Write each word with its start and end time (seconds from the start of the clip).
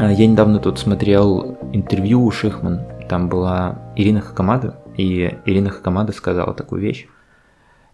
А, 0.00 0.10
я 0.10 0.26
недавно 0.26 0.60
тут 0.60 0.78
смотрел 0.78 1.58
интервью 1.74 2.24
у 2.24 2.30
Шихман. 2.30 2.80
Там 3.06 3.28
была 3.28 3.92
Ирина 3.96 4.22
Хакамада, 4.22 4.82
и 4.96 5.36
Ирина 5.44 5.68
Хакамада 5.68 6.12
сказала 6.12 6.54
такую 6.54 6.80
вещь. 6.80 7.06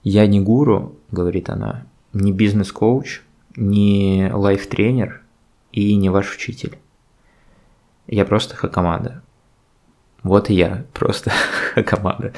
«Я 0.04 0.28
не 0.28 0.40
гуру»,— 0.40 1.00
говорит 1.10 1.50
она,— 1.50 1.84
«не 2.12 2.30
бизнес-коуч, 2.30 3.22
не 3.56 4.30
лайф-тренер 4.32 5.22
и 5.72 5.96
не 5.96 6.08
ваш 6.08 6.32
учитель. 6.32 6.78
Я 8.06 8.24
просто 8.24 8.54
Хакамада. 8.54 9.24
Вот 10.22 10.48
и 10.48 10.54
я, 10.54 10.84
просто 10.92 11.32
Хакамада. 11.74 12.34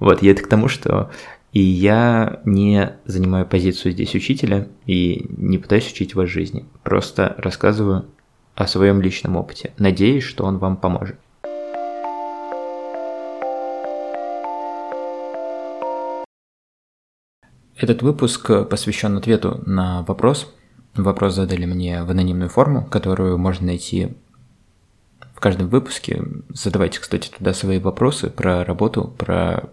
Вот, 0.00 0.24
и 0.24 0.26
это 0.26 0.42
к 0.42 0.48
тому, 0.48 0.66
что 0.66 1.12
и 1.52 1.60
я 1.60 2.40
не 2.44 2.96
занимаю 3.04 3.46
позицию 3.46 3.92
здесь 3.92 4.16
учителя 4.16 4.66
и 4.84 5.26
не 5.36 5.58
пытаюсь 5.58 5.92
учить 5.92 6.16
вас 6.16 6.28
жизни. 6.28 6.64
Просто 6.82 7.36
рассказываю 7.38 8.06
о 8.54 8.66
своем 8.66 9.00
личном 9.00 9.36
опыте. 9.36 9.72
Надеюсь, 9.78 10.24
что 10.24 10.44
он 10.44 10.58
вам 10.58 10.76
поможет. 10.76 11.18
Этот 17.76 18.02
выпуск 18.02 18.68
посвящен 18.68 19.16
ответу 19.16 19.60
на 19.66 20.02
вопрос. 20.02 20.54
Вопрос 20.94 21.34
задали 21.34 21.64
мне 21.64 22.04
в 22.04 22.10
анонимную 22.10 22.48
форму, 22.48 22.84
которую 22.84 23.38
можно 23.38 23.66
найти 23.66 24.16
в 25.34 25.40
каждом 25.40 25.68
выпуске. 25.68 26.22
Задавайте, 26.50 27.00
кстати, 27.00 27.28
туда 27.28 27.52
свои 27.54 27.78
вопросы 27.78 28.30
про 28.30 28.64
работу, 28.64 29.12
про 29.18 29.70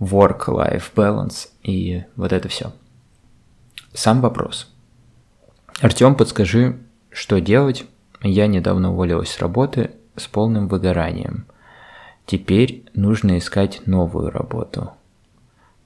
work-life 0.00 0.90
balance 0.96 1.50
и 1.62 2.04
вот 2.16 2.32
это 2.32 2.48
все. 2.48 2.72
Сам 3.92 4.20
вопрос. 4.20 4.74
Артем, 5.80 6.16
подскажи, 6.16 6.78
что 7.14 7.40
делать? 7.40 7.86
Я 8.22 8.46
недавно 8.46 8.92
уволилась 8.92 9.30
с 9.30 9.38
работы 9.38 9.92
с 10.16 10.26
полным 10.26 10.68
выгоранием. 10.68 11.46
Теперь 12.26 12.84
нужно 12.94 13.38
искать 13.38 13.86
новую 13.86 14.30
работу. 14.30 14.90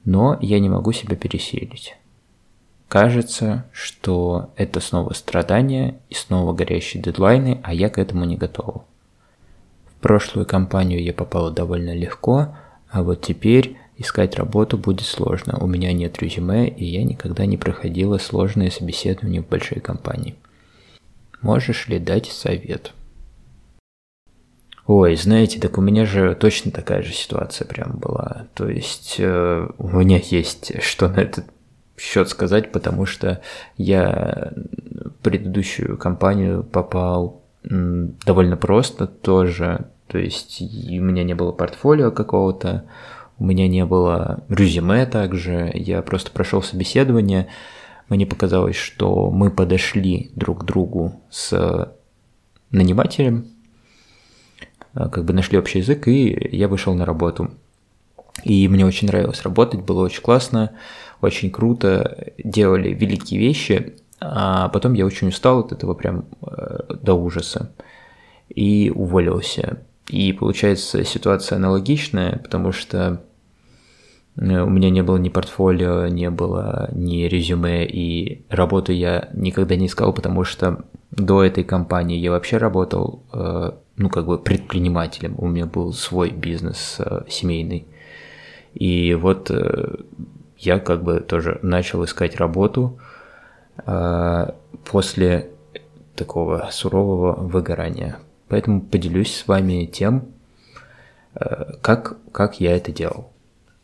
Но 0.05 0.37
я 0.41 0.59
не 0.59 0.69
могу 0.69 0.91
себя 0.93 1.15
переселить. 1.15 1.97
Кажется, 2.89 3.67
что 3.71 4.51
это 4.57 4.81
снова 4.81 5.13
страдания 5.13 6.01
и 6.09 6.15
снова 6.15 6.53
горящие 6.53 7.03
дедлайны, 7.03 7.61
а 7.63 7.73
я 7.73 7.91
к 7.91 7.99
этому 7.99 8.25
не 8.25 8.37
готова. 8.37 8.85
В 9.87 10.01
прошлую 10.01 10.47
компанию 10.47 11.03
я 11.03 11.13
попала 11.13 11.51
довольно 11.51 11.95
легко, 11.95 12.57
а 12.91 13.03
вот 13.03 13.21
теперь 13.21 13.77
Искать 14.01 14.37
работу 14.37 14.79
будет 14.79 15.05
сложно, 15.05 15.59
у 15.59 15.67
меня 15.67 15.93
нет 15.93 16.23
резюме, 16.23 16.69
и 16.69 16.85
я 16.85 17.03
никогда 17.03 17.47
не 17.47 17.57
проходила 17.57 18.19
сложные 18.19 18.71
собеседования 18.71 19.43
в 19.43 19.49
большой 19.49 19.81
компании. 19.81 20.37
Можешь 21.41 21.89
ли 21.89 21.99
дать 21.99 22.27
совет? 22.27 22.93
Ой, 24.87 25.17
знаете, 25.17 25.61
так 25.61 25.77
у 25.77 25.83
меня 25.83 26.07
же 26.07 26.35
точно 26.35 26.71
такая 26.71 27.03
же 27.03 27.13
ситуация 27.13 27.67
прям 27.67 27.99
была. 27.99 28.47
То 28.55 28.69
есть 28.69 29.17
э, 29.19 29.69
у 29.77 29.89
меня 29.89 30.19
есть 30.19 30.83
что 30.83 31.09
на 31.09 31.21
этот 31.21 31.45
счет 31.99 32.29
сказать, 32.29 32.73
потому 32.73 33.05
что 33.05 33.43
я 33.77 34.53
в 35.05 35.23
предыдущую 35.23 35.99
компанию 35.99 36.65
попал 36.65 37.43
довольно 37.65 38.57
просто 38.57 39.07
тоже. 39.07 39.89
То 40.07 40.19
есть 40.19 40.63
у 40.63 41.03
меня 41.03 41.23
не 41.23 41.35
было 41.35 41.53
портфолио 41.53 42.11
какого-то, 42.11 42.85
у 43.39 43.45
меня 43.45 43.69
не 43.69 43.85
было 43.85 44.43
резюме 44.49 45.05
также, 45.05 45.71
я 45.75 46.01
просто 46.03 46.31
прошел 46.31 46.63
собеседование, 46.63 47.49
мне 48.09 48.27
показалось, 48.27 48.77
что 48.77 49.31
мы 49.31 49.51
подошли 49.51 50.31
друг 50.35 50.63
к 50.63 50.65
другу 50.65 51.21
с 51.31 51.93
нанимателем, 52.71 53.49
а, 54.95 55.09
как 55.09 55.25
бы 55.25 55.33
нашли 55.33 55.59
общий 55.59 55.79
язык, 55.79 56.09
и 56.09 56.49
я 56.53 56.69
вышел 56.69 56.95
на 56.95 57.05
работу. 57.05 57.51
И 58.45 58.69
мне 58.69 58.87
очень 58.87 59.09
нравилось 59.09 59.43
работать, 59.43 59.83
было 59.83 60.05
очень 60.05 60.23
классно, 60.23 60.73
очень 61.21 61.51
круто, 61.51 62.33
делали 62.39 62.95
великие 62.95 63.41
вещи, 63.41 63.97
а 64.21 64.69
потом 64.69 64.95
я 64.95 65.05
очень 65.05 65.29
устал 65.29 65.61
от 65.61 65.73
этого 65.73 65.95
прям 65.95 66.25
э, 66.43 66.95
до 67.03 67.15
ужаса 67.15 67.73
и 68.49 68.93
уволился. 68.95 69.83
И 70.09 70.33
получается 70.33 71.05
ситуация 71.05 71.57
аналогичная, 71.57 72.39
потому 72.39 72.73
что 72.73 73.23
Э, 73.23 73.28
у 74.41 74.71
меня 74.71 74.91
не 74.91 75.03
было 75.03 75.17
ни 75.17 75.31
портфолио, 75.31 76.07
не 76.07 76.31
было 76.31 76.89
ни 76.93 77.25
резюме, 77.25 77.85
и 77.85 78.45
работу 78.49 78.93
я 78.93 79.29
никогда 79.33 79.75
не 79.75 79.87
искал, 79.87 80.13
потому 80.13 80.45
что 80.45 80.85
до 81.11 81.43
этой 81.43 81.65
компании 81.65 82.19
я 82.19 82.31
вообще 82.31 82.59
работал, 82.59 83.25
э, 83.33 83.73
ну, 83.97 84.09
как 84.09 84.27
бы 84.27 84.39
предпринимателем. 84.39 85.35
У 85.39 85.49
меня 85.49 85.67
был 85.67 85.93
свой 85.93 86.31
бизнес 86.31 86.99
э, 87.01 87.23
семейный. 87.29 87.89
И 88.75 89.15
вот 89.15 89.51
я 90.59 90.79
как 90.79 91.03
бы 91.03 91.21
тоже 91.21 91.59
начал 91.63 92.05
искать 92.05 92.37
работу 92.37 92.99
после 94.85 95.51
такого 96.15 96.69
сурового 96.71 97.33
выгорания. 97.33 98.19
Поэтому 98.47 98.83
поделюсь 98.83 99.35
с 99.35 99.49
вами 99.49 99.87
тем, 99.87 100.27
как, 101.35 102.19
как 102.31 102.61
я 102.61 102.77
это 102.77 102.93
делал 102.93 103.33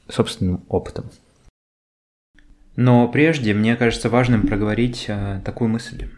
собственным 0.08 0.64
опытом. 0.68 1.10
Но 2.76 3.08
прежде 3.08 3.54
мне 3.54 3.76
кажется 3.76 4.08
важным 4.08 4.46
проговорить 4.46 5.04
э, 5.08 5.40
такую 5.44 5.68
мысль. 5.68 6.08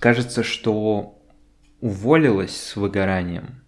Кажется, 0.00 0.42
что 0.42 1.22
уволилась 1.80 2.56
с 2.56 2.76
выгоранием 2.76 3.62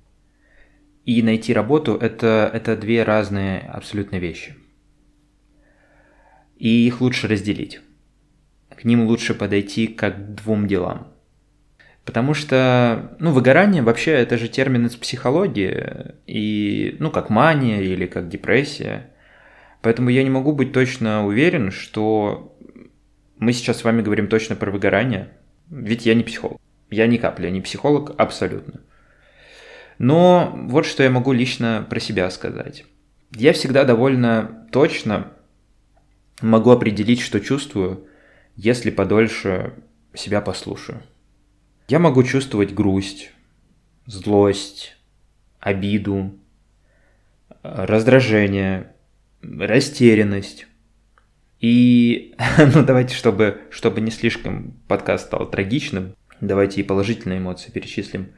и 1.04 1.22
найти 1.22 1.52
работу 1.52 1.96
это, 1.96 2.50
это 2.52 2.76
две 2.76 3.04
разные 3.04 3.60
абсолютно 3.60 4.16
вещи. 4.16 4.56
И 6.56 6.86
их 6.86 7.00
лучше 7.00 7.26
разделить. 7.28 7.80
К 8.68 8.84
ним 8.84 9.06
лучше 9.06 9.34
подойти 9.34 9.86
как 9.86 10.16
к 10.16 10.34
двум 10.34 10.66
делам. 10.66 11.12
Потому 12.10 12.34
что, 12.34 13.14
ну, 13.20 13.30
выгорание 13.30 13.84
вообще 13.84 14.10
это 14.10 14.36
же 14.36 14.48
термин 14.48 14.84
из 14.86 14.96
психологии, 14.96 16.16
и, 16.26 16.96
ну, 16.98 17.12
как 17.12 17.30
мания 17.30 17.82
или 17.82 18.06
как 18.06 18.28
депрессия. 18.28 19.10
Поэтому 19.80 20.08
я 20.08 20.24
не 20.24 20.30
могу 20.30 20.50
быть 20.50 20.72
точно 20.72 21.24
уверен, 21.24 21.70
что 21.70 22.58
мы 23.38 23.52
сейчас 23.52 23.78
с 23.78 23.84
вами 23.84 24.02
говорим 24.02 24.26
точно 24.26 24.56
про 24.56 24.72
выгорание, 24.72 25.28
ведь 25.70 26.04
я 26.04 26.14
не 26.14 26.24
психолог. 26.24 26.60
Я 26.90 27.06
ни 27.06 27.16
капли 27.16 27.48
не 27.48 27.60
психолог 27.60 28.12
абсолютно. 28.18 28.80
Но 29.98 30.52
вот 30.68 30.86
что 30.86 31.04
я 31.04 31.10
могу 31.10 31.30
лично 31.30 31.86
про 31.88 32.00
себя 32.00 32.28
сказать. 32.30 32.86
Я 33.36 33.52
всегда 33.52 33.84
довольно 33.84 34.66
точно 34.72 35.28
могу 36.42 36.72
определить, 36.72 37.20
что 37.20 37.38
чувствую, 37.38 38.08
если 38.56 38.90
подольше 38.90 39.74
себя 40.12 40.40
послушаю. 40.40 41.04
Я 41.90 41.98
могу 41.98 42.22
чувствовать 42.22 42.72
грусть, 42.72 43.32
злость, 44.06 44.96
обиду, 45.58 46.38
раздражение, 47.64 48.92
растерянность. 49.42 50.68
И, 51.58 52.36
ну, 52.58 52.84
давайте, 52.84 53.16
чтобы, 53.16 53.62
чтобы 53.70 54.00
не 54.02 54.12
слишком 54.12 54.80
подкаст 54.86 55.26
стал 55.26 55.50
трагичным, 55.50 56.14
давайте 56.40 56.80
и 56.80 56.84
положительные 56.84 57.40
эмоции 57.40 57.72
перечислим. 57.72 58.34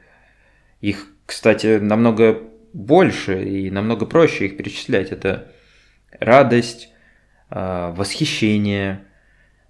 Их, 0.81 1.05
кстати, 1.27 1.77
намного 1.77 2.41
больше 2.73 3.43
и 3.43 3.69
намного 3.69 4.07
проще 4.07 4.47
их 4.47 4.57
перечислять. 4.57 5.11
Это 5.11 5.51
радость, 6.19 6.91
а, 7.51 7.91
восхищение, 7.91 9.05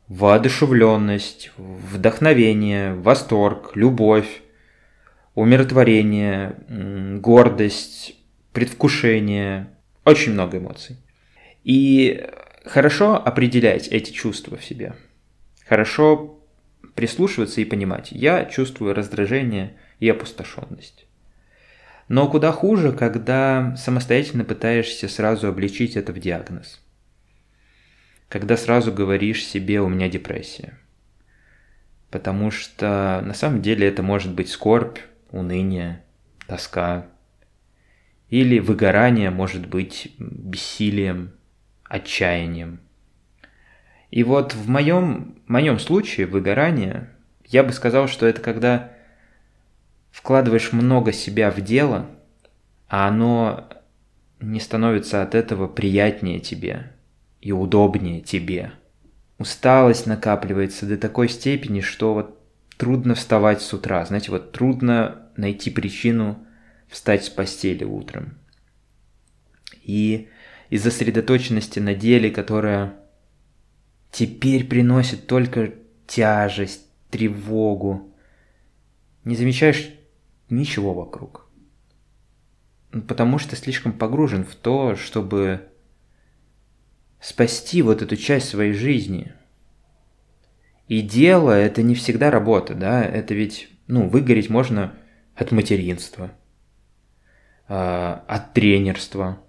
воодушевленность, 0.08 1.52
вдохновение, 1.58 2.94
восторг, 2.94 3.76
любовь, 3.76 4.42
умиротворение, 5.36 6.56
гордость, 7.20 8.16
предвкушение, 8.52 9.70
очень 10.06 10.34
много 10.34 10.58
эмоций. 10.58 10.98
И 11.64 12.30
хорошо 12.66 13.16
определять 13.16 13.88
эти 13.88 14.12
чувства 14.12 14.58
в 14.58 14.66
себе. 14.66 14.94
Хорошо 15.68 16.40
прислушиваться 16.96 17.62
и 17.62 17.66
понимать, 17.66 18.10
я 18.12 18.46
чувствую 18.46 18.94
раздражение 18.94 19.78
и 20.00 20.10
опустошенность. 20.10 21.08
Но 22.10 22.30
куда 22.30 22.52
хуже, 22.52 22.92
когда 22.92 23.76
самостоятельно 23.78 24.44
пытаешься 24.44 25.08
сразу 25.08 25.48
обличить 25.48 25.96
это 25.96 26.12
в 26.12 26.20
диагноз 26.20 26.82
когда 28.33 28.57
сразу 28.57 28.91
говоришь 28.91 29.45
себе 29.45 29.80
«у 29.80 29.88
меня 29.88 30.09
депрессия». 30.09 30.74
Потому 32.09 32.50
что 32.50 33.21
на 33.24 33.35
самом 33.35 33.62
деле 33.62 33.88
это 33.88 34.01
может 34.01 34.33
быть 34.33 34.50
скорбь, 34.50 34.97
уныние, 35.30 36.01
тоска. 36.47 37.06
Или 38.31 38.57
выгорание 38.57 39.30
может 39.30 39.68
быть 39.68 40.15
бессилием, 40.18 41.33
отчаянием. 41.83 42.80
И 44.09 44.24
вот 44.24 44.56
в 44.56 44.68
моем, 44.68 45.38
моем 45.45 45.77
случае 45.77 46.25
выгорание, 46.25 47.12
я 47.45 47.63
бы 47.63 47.71
сказал, 47.71 48.07
что 48.07 48.25
это 48.25 48.41
когда 48.41 48.94
вкладываешь 50.09 50.74
много 50.74 51.12
себя 51.12 51.51
в 51.51 51.62
дело, 51.62 52.07
а 52.88 53.07
оно 53.07 53.69
не 54.39 54.59
становится 54.59 55.21
от 55.21 55.35
этого 55.35 55.68
приятнее 55.68 56.39
тебе 56.39 56.93
и 57.44 57.51
удобнее 57.51 58.22
тебе. 58.22 58.72
Усталость 59.38 60.06
накапливается 60.06 60.86
до 60.86 60.98
такой 60.98 61.28
степени, 61.28 61.81
что 61.81 62.13
вот 62.13 62.40
трудно 62.78 63.16
вставать 63.16 63.62
с 63.62 63.74
утра. 63.74 64.06
Знаете, 64.06 64.31
вот 64.31 64.54
трудно 64.54 65.28
найти 65.36 65.69
причину 65.69 66.48
встать 66.88 67.25
с 67.25 67.30
постели 67.30 67.84
утром. 67.84 68.38
И 69.81 70.30
из 70.69 70.84
сосредоточенности 70.84 71.80
на 71.80 71.94
деле, 71.94 72.31
которая 72.31 72.94
теперь 74.10 74.66
приносит 74.66 75.28
только 75.28 75.74
тяжесть, 76.07 76.88
тревогу, 77.10 78.16
не 79.25 79.36
замечаешь 79.36 79.90
ничего 80.50 80.94
вокруг. 80.94 81.45
Потому 83.06 83.38
что 83.38 83.57
слишком 83.57 83.92
погружен 83.92 84.45
в 84.45 84.56
то, 84.56 84.95
чтобы 84.95 85.68
спасти 87.24 87.81
вот 87.81 88.02
эту 88.02 88.18
часть 88.18 88.50
своей 88.50 88.74
жизни. 88.74 89.31
И 90.90 91.02
дело 91.02 91.52
это 91.52 91.81
не 91.81 91.96
всегда 91.96 92.30
работа, 92.30 92.75
да, 92.75 93.04
это 93.04 93.34
ведь, 93.34 93.70
ну, 93.88 94.10
выгореть 94.10 94.50
можно 94.50 94.94
от 95.34 95.54
материнства, 95.54 96.31
а, 97.70 98.25
от 98.28 98.54
тренерства, 98.54 99.40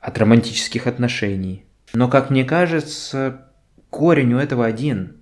от 0.00 0.16
романтических 0.18 0.86
отношений. 0.86 1.64
Но, 1.92 2.08
как 2.08 2.30
мне 2.30 2.44
кажется, 2.44 3.50
корень 3.90 4.34
у 4.34 4.38
этого 4.38 4.64
один. 4.64 5.20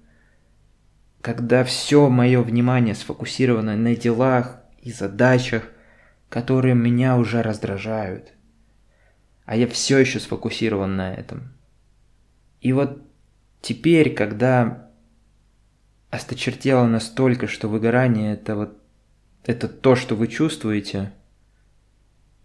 Когда 1.23 1.65
все 1.65 2.11
мое 2.11 2.43
внимание 2.43 2.95
сфокусировано 2.95 3.77
на 3.77 3.97
делах 3.97 4.61
и 4.83 4.93
задачах, 4.93 5.65
которые 6.29 6.75
меня 6.75 7.17
уже 7.17 7.41
раздражают. 7.43 8.35
А 9.47 9.57
я 9.57 9.67
все 9.67 9.99
еще 9.99 10.21
сфокусирован 10.21 10.95
на 10.95 11.15
этом. 11.15 11.58
И 12.61 12.73
вот 12.73 13.03
теперь, 13.61 14.15
когда 14.15 14.91
осточертело 16.11 16.87
настолько, 16.87 17.47
что 17.47 17.69
выгорание 17.69 18.35
это 18.35 18.57
вот 18.57 18.79
это 19.45 19.69
то, 19.69 19.97
что 19.97 20.15
вы 20.15 20.29
чувствуете, 20.29 21.13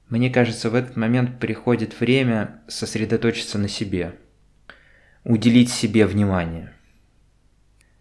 мне 0.10 0.30
кажется, 0.30 0.70
в 0.70 0.76
этот 0.76 0.96
момент 0.96 1.40
приходит 1.40 2.00
время 2.00 2.62
сосредоточиться 2.68 3.58
на 3.58 3.68
себе, 3.68 4.16
уделить 5.24 5.72
себе 5.72 6.06
внимание. 6.06 6.72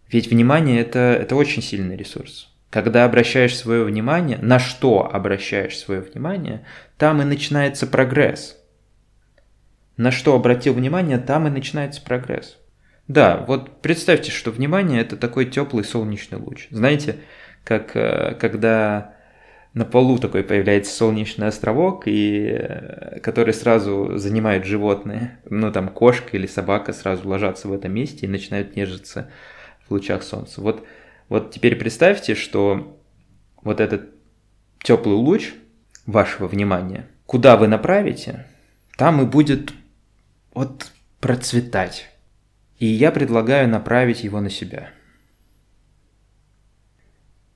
Ведь 0.09 0.29
внимание 0.29 0.81
это, 0.81 0.99
это 0.99 1.35
очень 1.37 1.63
сильный 1.63 1.97
ресурс. 1.97 2.53
Когда 2.71 3.05
обращаешь 3.05 3.57
свое 3.57 3.85
внимание, 3.85 4.39
на 4.39 4.59
что 4.59 5.13
обращаешь 5.13 5.79
свое 5.79 6.01
внимание, 6.01 6.65
там 6.97 7.23
и 7.23 7.25
начинается 7.25 7.87
прогресс. 7.87 8.62
На 9.97 10.11
что 10.11 10.35
обратил 10.35 10.75
внимание, 10.75 11.19
там 11.19 11.47
и 11.47 11.51
начинается 11.51 12.03
прогресс. 12.03 12.59
Да, 13.09 13.45
вот 13.47 13.83
представьте, 13.83 14.31
что 14.31 14.51
внимание 14.51 15.01
это 15.01 15.17
такой 15.17 15.47
теплый 15.47 15.85
солнечный 15.85 16.39
луч. 16.39 16.69
Знаете, 16.71 17.17
как 17.65 17.97
э, 17.97 18.37
когда 18.41 19.15
на 19.75 19.85
полу 19.85 20.19
такой 20.19 20.45
появляется 20.45 20.95
солнечный 20.95 21.49
островок, 21.49 22.05
и, 22.07 22.47
э, 22.47 23.21
который 23.21 23.55
сразу 23.55 24.17
занимают 24.17 24.65
животные. 24.65 25.39
Ну, 25.49 25.71
там 25.73 25.89
кошка 25.89 26.37
или 26.37 26.47
собака 26.47 26.93
сразу 26.93 27.29
ложатся 27.29 27.69
в 27.69 27.73
этом 27.73 27.93
месте 27.93 28.27
и 28.27 28.31
начинают 28.31 28.77
нежиться 28.77 29.31
в 29.87 29.91
лучах 29.91 30.23
солнца. 30.23 30.61
Вот 30.61 30.87
вот 31.33 31.51
теперь 31.51 31.77
представьте, 31.77 32.35
что 32.35 33.01
вот 33.63 33.81
этот 33.81 34.11
теплый 34.83 35.15
луч 35.15 35.55
вашего 36.05 36.47
внимания, 36.47 37.07
куда 37.25 37.57
вы 37.57 37.69
направите, 37.69 38.45
там 38.99 39.23
и 39.23 39.25
будет 39.25 39.73
вот 40.55 40.93
процветать. 41.21 42.09
И 42.79 42.87
я 42.87 43.13
предлагаю 43.13 43.69
направить 43.69 44.25
его 44.25 44.41
на 44.41 44.51
себя. 44.51 44.91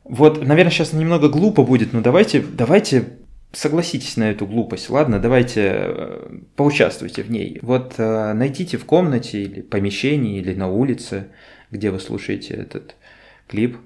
Вот, 0.05 0.45
наверное, 0.47 0.71
сейчас 0.71 0.93
немного 0.93 1.29
глупо 1.29 1.65
будет, 1.65 1.93
но 1.93 2.01
давайте, 2.01 2.41
давайте 2.41 3.19
согласитесь 3.53 4.17
на 4.17 4.31
эту 4.31 4.47
глупость, 4.47 4.89
ладно? 4.89 5.19
Давайте 5.19 5.63
э, 5.65 6.39
поучаствуйте 6.55 7.23
в 7.23 7.31
ней. 7.31 7.59
Вот 7.63 7.95
э, 7.99 8.33
найдите 8.33 8.77
в 8.77 8.85
комнате 8.85 9.43
или 9.43 9.63
помещении 9.63 10.39
или 10.39 10.55
на 10.55 10.69
улице, 10.69 11.29
где 11.73 11.91
вы 11.91 11.99
слушаете 11.99 12.55
этот 12.55 12.95
клип, 13.49 13.79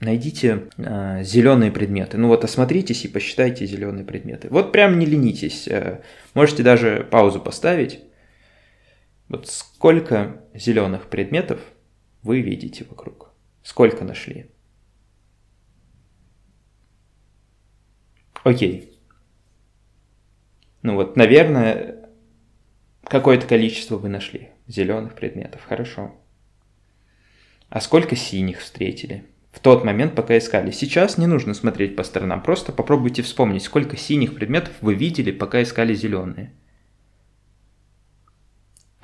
найдите 0.00 0.68
э, 0.78 1.22
зеленые 1.22 1.70
предметы. 1.70 2.16
Ну 2.16 2.28
вот 2.28 2.44
осмотритесь 2.44 3.04
и 3.04 3.08
посчитайте 3.08 3.66
зеленые 3.66 4.04
предметы. 4.04 4.48
Вот 4.50 4.72
прям 4.72 4.98
не 4.98 5.04
ленитесь. 5.04 5.68
Э, 5.68 6.00
можете 6.32 6.62
даже 6.62 7.06
паузу 7.10 7.40
поставить. 7.40 8.00
Вот 9.28 9.46
сколько 9.46 10.42
зеленых 10.54 11.08
предметов 11.10 11.60
вы 12.22 12.40
видите 12.40 12.84
вокруг? 12.88 13.30
Сколько 13.62 14.04
нашли? 14.04 14.50
Окей. 18.42 18.98
Ну 20.82 20.94
вот, 20.94 21.16
наверное, 21.16 22.08
какое-то 23.04 23.46
количество 23.46 23.96
вы 23.96 24.08
нашли 24.08 24.48
зеленых 24.66 25.14
предметов. 25.14 25.62
Хорошо. 25.64 26.14
А 27.68 27.80
сколько 27.80 28.16
синих 28.16 28.60
встретили? 28.60 29.26
В 29.52 29.60
тот 29.60 29.84
момент, 29.84 30.14
пока 30.14 30.38
искали. 30.38 30.70
Сейчас 30.70 31.18
не 31.18 31.26
нужно 31.26 31.52
смотреть 31.52 31.96
по 31.96 32.04
сторонам, 32.04 32.42
просто 32.42 32.72
попробуйте 32.72 33.22
вспомнить, 33.22 33.62
сколько 33.62 33.96
синих 33.96 34.34
предметов 34.34 34.72
вы 34.80 34.94
видели, 34.94 35.32
пока 35.32 35.62
искали 35.62 35.94
зеленые. 35.94 36.54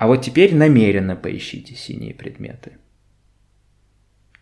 А 0.05 0.07
вот 0.07 0.21
теперь 0.21 0.53
намеренно 0.53 1.15
поищите 1.15 1.73
синие 1.73 2.13
предметы. 2.13 2.73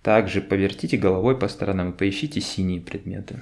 Также 0.02 0.42
повертите 0.42 0.98
головой 0.98 1.40
по 1.40 1.48
сторонам 1.48 1.92
и 1.92 1.98
поищите 1.98 2.42
синие 2.42 2.82
предметы. 2.82 3.40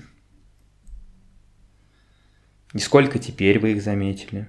И 2.76 2.78
сколько 2.78 3.18
теперь 3.18 3.58
вы 3.58 3.72
их 3.72 3.82
заметили? 3.82 4.48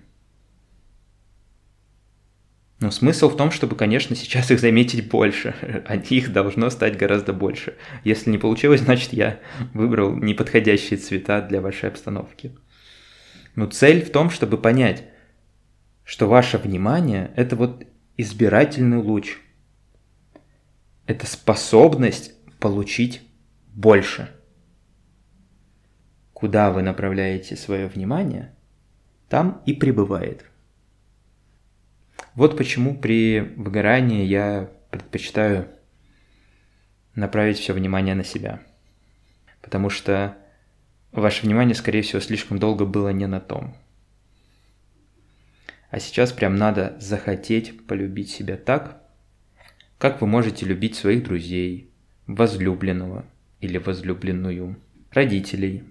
Но 2.79 2.91
смысл 2.91 3.31
в 3.31 3.39
том, 3.39 3.51
чтобы, 3.51 3.75
конечно, 3.75 4.15
сейчас 4.17 4.51
их 4.51 4.61
заметить 4.61 5.09
больше. 5.09 5.55
Их 6.11 6.31
должно 6.31 6.69
стать 6.69 6.99
гораздо 6.99 7.33
больше. 7.33 7.79
Если 8.05 8.29
не 8.29 8.37
получилось, 8.37 8.83
значит, 8.83 9.15
я 9.15 9.41
выбрал 9.73 10.15
неподходящие 10.15 10.99
цвета 10.99 11.41
для 11.41 11.63
вашей 11.63 11.89
обстановки. 11.89 12.55
Но 13.55 13.65
цель 13.65 14.05
в 14.05 14.13
том, 14.13 14.29
чтобы 14.29 14.59
понять, 14.59 15.05
что 16.05 16.29
ваше 16.29 16.59
внимание– 16.59 17.33
это 17.37 17.57
вот 17.57 17.87
избирательный 18.17 18.99
луч. 18.99 19.39
Это 21.07 21.27
способность 21.27 22.35
получить 22.59 23.23
больше. 23.69 24.31
Куда 26.33 26.71
вы 26.71 26.83
направляете 26.83 27.57
свое 27.57 27.87
внимание, 27.87 28.55
там 29.29 29.63
и 29.67 29.73
пребывает– 29.73 30.45
вот 32.35 32.57
почему 32.57 32.97
при 32.97 33.41
выгорании 33.41 34.25
я 34.25 34.71
предпочитаю 34.91 35.69
направить 37.15 37.59
все 37.59 37.75
внимание 37.75 38.15
на 38.15 38.25
себя. 38.25 38.61
Потому 39.61 39.91
что 39.91 40.37
ваше 41.13 41.45
внимание, 41.45 41.75
скорее 41.75 42.01
всего, 42.01 42.21
слишком 42.21 42.59
долго 42.59 42.87
было 42.87 43.11
не 43.11 43.27
на 43.27 43.39
том. 43.39 43.77
А 45.93 46.01
сейчас 46.01 46.33
прям 46.33 46.57
надо 46.57 46.97
захотеть 47.01 47.87
полюбить 47.87 48.31
себя 48.31 48.57
так, 48.57 49.03
как 49.99 50.23
вы 50.23 50.27
можете 50.27 50.65
любить 50.65 50.97
своих 50.97 51.23
друзей, 51.23 51.91
возлюбленного 52.27 53.27
или 53.61 53.77
возлюбленную, 53.77 54.79
родителей, 55.11 55.85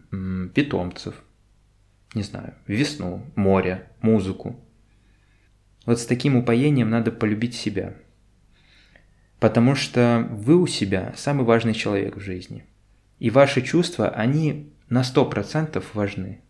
питомцев, 0.55 1.13
не 2.15 2.23
знаю, 2.23 2.55
весну, 2.65 3.23
море, 3.35 3.91
музыку, 4.01 4.59
вот 5.85 5.99
с 5.99 6.07
таким 6.07 6.35
упоением 6.35 6.89
надо 6.89 7.11
полюбить 7.11 7.53
себя. 7.53 7.93
Потому 9.39 9.75
что 9.75 10.27
вы 10.31 10.59
у 10.59 10.65
себя 10.65 11.13
самый 11.15 11.45
важный 11.45 11.75
человек 11.75 12.17
в 12.17 12.21
жизни. 12.21 12.65
И 13.19 13.29
ваши 13.29 13.61
чувства, 13.61 14.09
они 14.09 14.73
на 14.89 15.01
100% 15.01 15.83
важны. 15.93 16.41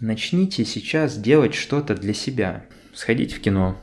Начните 0.00 0.64
сейчас 0.64 1.18
делать 1.18 1.52
что-то 1.52 1.94
для 1.94 2.14
себя. 2.14 2.64
Сходить 2.94 3.32
в 3.32 3.40
кино. 3.40 3.76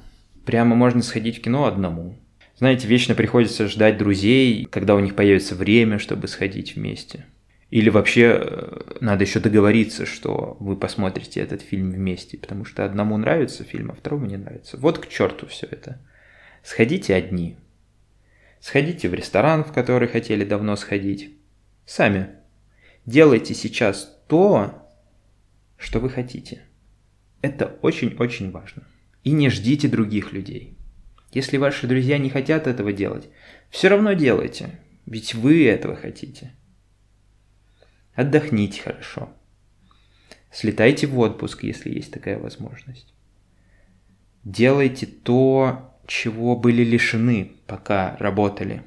Прямо 0.46 0.75
можно 0.75 1.03
сходить 1.03 1.39
в 1.39 1.41
кино 1.41 1.65
одному. 1.65 2.18
Знаете, 2.58 2.88
вечно 2.88 3.13
приходится 3.13 3.68
ждать 3.68 3.98
друзей, 3.98 4.65
когда 4.65 4.96
у 4.96 5.00
них 5.00 5.15
появится 5.15 5.53
время, 5.53 6.00
чтобы 6.00 6.27
сходить 6.27 6.75
вместе. 6.75 7.25
Или 7.72 7.89
вообще 7.89 8.39
э, 8.39 8.98
надо 9.01 9.24
еще 9.24 9.39
договориться, 9.39 10.06
что 10.06 10.56
вы 10.60 10.75
посмотрите 10.75 11.39
этот 11.41 11.62
фильм 11.62 11.91
вместе, 11.91 12.38
потому 12.38 12.65
что 12.65 12.86
одному 12.86 13.18
нравится 13.18 13.63
фильм, 13.63 13.91
а 13.91 13.96
второму 13.96 14.27
не 14.27 14.38
нравится. 14.38 14.77
Вот 14.77 15.00
к 15.00 15.08
черту 15.08 15.48
все 15.48 15.68
это. 15.70 16.00
Сходите 16.63 17.15
одни. 17.15 17.58
Сходите 18.60 19.10
в 19.10 19.13
ресторан, 19.13 19.63
в 19.63 19.74
который 19.74 20.08
хотели 20.08 20.46
давно 20.46 20.75
сходить. 20.75 21.36
Сами. 21.86 22.30
Делайте 23.06 23.56
сейчас 23.56 24.22
то, 24.27 24.88
что 25.77 26.00
вы 26.00 26.10
хотите. 26.10 26.62
Это 27.41 27.77
очень-очень 27.82 28.51
важно. 28.51 28.84
И 29.24 29.32
не 29.32 29.50
ждите 29.50 29.88
других 29.88 30.34
людей. 30.34 30.78
Если 31.32 31.58
ваши 31.58 31.88
друзья 31.88 32.18
не 32.18 32.30
хотят 32.30 32.68
этого 32.68 32.92
делать, 32.92 33.30
все 33.70 33.88
равно 33.88 34.13
делайте, 34.13 34.80
ведь 35.06 35.34
вы 35.34 35.66
этого 35.66 35.96
хотите. 35.96 36.54
Отдохните 38.16 38.82
хорошо. 38.82 39.30
Слетайте 40.51 41.08
в 41.08 41.18
отпуск, 41.20 41.63
если 41.63 41.90
есть 41.90 42.12
такая 42.12 42.38
возможность. 42.38 43.13
Делайте 44.44 45.06
то, 45.06 45.96
чего 46.08 46.58
были 46.58 46.84
лишены, 46.84 47.54
пока 47.68 48.18
работали. 48.20 48.84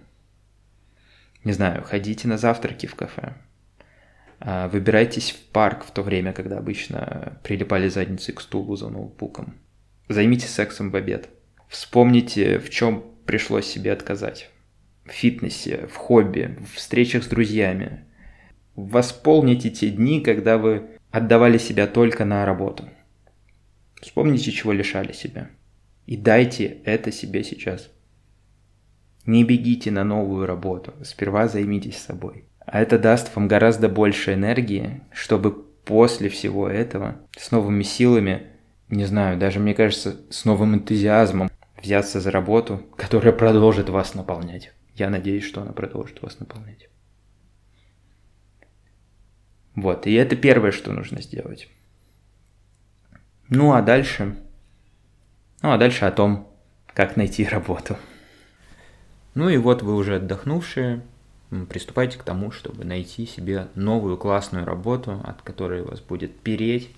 Не 1.43 1.53
знаю, 1.53 1.83
ходите 1.83 2.29
на 2.29 2.37
завтраки 2.37 2.87
в 2.87 2.95
кафе. 2.95 3.35
А, 4.41 4.69
выбирайтесь 4.69 5.31
в 5.31 5.41
парк 5.53 5.85
в 5.85 5.91
то 5.91 6.03
время, 6.03 6.33
когда 6.33 6.59
обычно 6.59 7.38
прилипали 7.43 7.88
задницей 7.88 8.35
к 8.35 8.41
стулу 8.41 8.76
за 8.76 8.91
ноутбуком. 8.91 9.55
Займитесь 10.08 10.50
сексом 10.50 10.90
в 10.90 10.96
обед. 10.96 11.28
Вспомните, 11.68 12.58
в 12.58 12.70
чем 12.70 13.04
пришлось 13.26 13.66
себе 13.66 13.92
отказать. 13.92 14.50
В 15.04 15.11
фитнесе, 15.11 15.87
в 15.87 15.96
хобби, 15.96 16.58
в 16.61 16.76
встречах 16.76 17.25
с 17.25 17.26
друзьями. 17.26 18.04
Восполните 18.75 19.70
те 19.70 19.90
дни, 19.90 20.20
когда 20.20 20.58
вы 20.58 20.99
отдавали 21.11 21.58
себя 21.58 21.87
только 21.87 22.25
на 22.25 22.44
работу. 22.44 22.88
Вспомните, 24.00 24.52
чего 24.52 24.73
лишали 24.73 25.12
себя. 25.12 25.50
И 26.06 26.16
дайте 26.16 26.78
это 26.84 27.11
себе 27.11 27.42
сейчас. 27.44 27.90
Не 29.25 29.44
бегите 29.44 29.90
на 29.90 30.04
новую 30.04 30.44
работу, 30.44 30.92
сперва 31.02 31.49
займитесь 31.49 31.96
собой. 31.96 32.44
А 32.66 32.82
это 32.82 32.99
даст 32.99 33.34
вам 33.34 33.49
гораздо 33.49 33.88
больше 33.88 34.34
энергии, 34.34 35.00
чтобы 35.12 35.52
после 35.52 36.28
всего 36.28 36.68
этого 36.68 37.16
с 37.37 37.50
новыми 37.50 37.82
силами, 37.82 38.42
не 38.88 39.05
знаю, 39.05 39.38
даже 39.38 39.61
мне 39.61 39.75
кажется, 39.75 40.21
с 40.31 40.45
новым 40.45 40.75
энтузиазмом 40.75 41.50
взяться 41.83 42.21
за 42.21 42.31
работу, 42.31 42.83
которая 42.97 43.33
продолжит 43.33 43.88
вас 43.88 44.14
наполнять. 44.14 44.73
Я 44.95 45.11
надеюсь, 45.11 45.45
что 45.45 45.62
она 45.62 45.73
продолжит 45.73 46.23
вас 46.23 46.38
наполнять. 46.38 46.88
Вот, 49.75 50.07
и 50.07 50.12
это 50.12 50.37
первое, 50.37 50.71
что 50.71 50.93
нужно 50.93 51.21
сделать. 51.21 51.69
Ну 53.49 53.73
а 53.73 53.83
дальше... 53.83 54.37
Ну 55.62 55.73
а 55.73 55.79
дальше 55.79 56.05
о 56.05 56.12
том, 56.12 56.49
как 56.87 57.17
найти 57.17 57.45
работу. 57.49 57.97
Ну 59.35 59.49
и 59.49 59.57
вот 59.57 59.83
вы 59.83 59.97
уже 59.97 60.17
отдохнувшие, 60.17 61.03
приступайте 61.69 62.19
к 62.19 62.23
тому, 62.23 62.50
чтобы 62.50 62.85
найти 62.85 63.26
себе 63.26 63.69
новую 63.75 64.17
классную 64.17 64.64
работу, 64.64 65.21
от 65.25 65.43
которой 65.43 65.83
вас 65.83 66.00
будет 66.00 66.38
переть. 66.41 66.91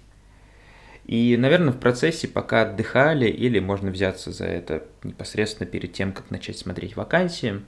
И, 1.06 1.36
наверное, 1.36 1.72
в 1.72 1.78
процессе, 1.78 2.26
пока 2.26 2.62
отдыхали, 2.62 3.28
или 3.28 3.60
можно 3.60 3.92
взяться 3.92 4.32
за 4.32 4.44
это 4.44 4.82
непосредственно 5.04 5.68
перед 5.68 5.92
тем, 5.92 6.12
как 6.12 6.32
начать 6.32 6.58
смотреть 6.58 6.96
вакансии, 6.96 7.62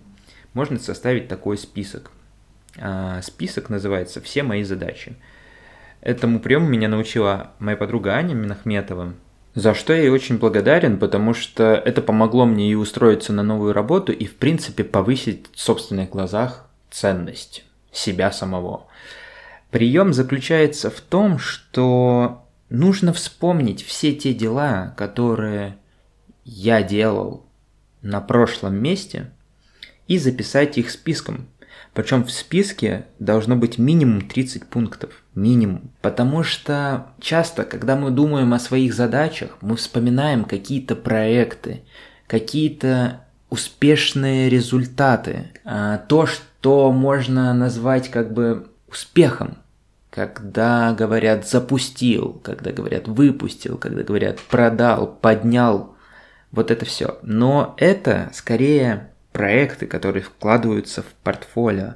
можно 0.54 0.78
составить 0.80 1.28
такой 1.28 1.56
список. 1.56 2.10
А, 2.76 3.22
список 3.22 3.70
называется 3.70 4.20
«Все 4.20 4.42
мои 4.42 4.64
задачи». 4.64 5.14
Этому 6.00 6.40
приему 6.40 6.68
меня 6.68 6.88
научила 6.88 7.52
моя 7.60 7.76
подруга 7.76 8.14
Аня 8.14 8.34
Минахметова, 8.34 9.14
за 9.54 9.74
что 9.74 9.92
я 9.92 10.00
ей 10.00 10.10
очень 10.10 10.38
благодарен, 10.38 10.98
потому 10.98 11.32
что 11.32 11.74
это 11.74 12.02
помогло 12.02 12.44
мне 12.44 12.70
и 12.70 12.74
устроиться 12.74 13.32
на 13.32 13.44
новую 13.44 13.72
работу, 13.72 14.12
и, 14.12 14.26
в 14.26 14.36
принципе, 14.36 14.82
повысить 14.82 15.46
в 15.54 15.60
собственных 15.60 16.10
глазах 16.10 16.66
ценность 16.90 17.64
себя 17.92 18.32
самого. 18.32 18.86
Прием 19.70 20.12
заключается 20.12 20.90
в 20.90 21.00
том, 21.00 21.38
что 21.38 22.47
нужно 22.70 23.12
вспомнить 23.12 23.84
все 23.84 24.14
те 24.14 24.34
дела, 24.34 24.94
которые 24.96 25.78
я 26.44 26.82
делал 26.82 27.46
на 28.02 28.20
прошлом 28.20 28.76
месте, 28.76 29.30
и 30.06 30.18
записать 30.18 30.78
их 30.78 30.90
списком. 30.90 31.48
Причем 31.92 32.24
в 32.24 32.30
списке 32.30 33.06
должно 33.18 33.56
быть 33.56 33.78
минимум 33.78 34.22
30 34.22 34.66
пунктов. 34.66 35.22
Минимум. 35.34 35.90
Потому 36.00 36.42
что 36.42 37.08
часто, 37.20 37.64
когда 37.64 37.96
мы 37.96 38.10
думаем 38.10 38.54
о 38.54 38.58
своих 38.58 38.94
задачах, 38.94 39.58
мы 39.60 39.76
вспоминаем 39.76 40.44
какие-то 40.44 40.96
проекты, 40.96 41.82
какие-то 42.26 43.24
успешные 43.50 44.48
результаты, 44.48 45.50
а, 45.64 45.98
то, 45.98 46.26
что 46.26 46.92
можно 46.92 47.52
назвать 47.54 48.10
как 48.10 48.32
бы 48.32 48.68
успехом, 48.88 49.58
когда 50.18 50.92
говорят 50.94 51.48
запустил, 51.48 52.40
когда 52.42 52.72
говорят 52.72 53.06
выпустил, 53.06 53.78
когда 53.78 54.02
говорят 54.02 54.40
продал, 54.40 55.06
поднял, 55.06 55.94
вот 56.50 56.72
это 56.72 56.84
все. 56.84 57.18
Но 57.22 57.76
это 57.78 58.30
скорее 58.34 59.12
проекты, 59.32 59.86
которые 59.86 60.24
вкладываются 60.24 61.02
в 61.02 61.06
портфолио. 61.22 61.94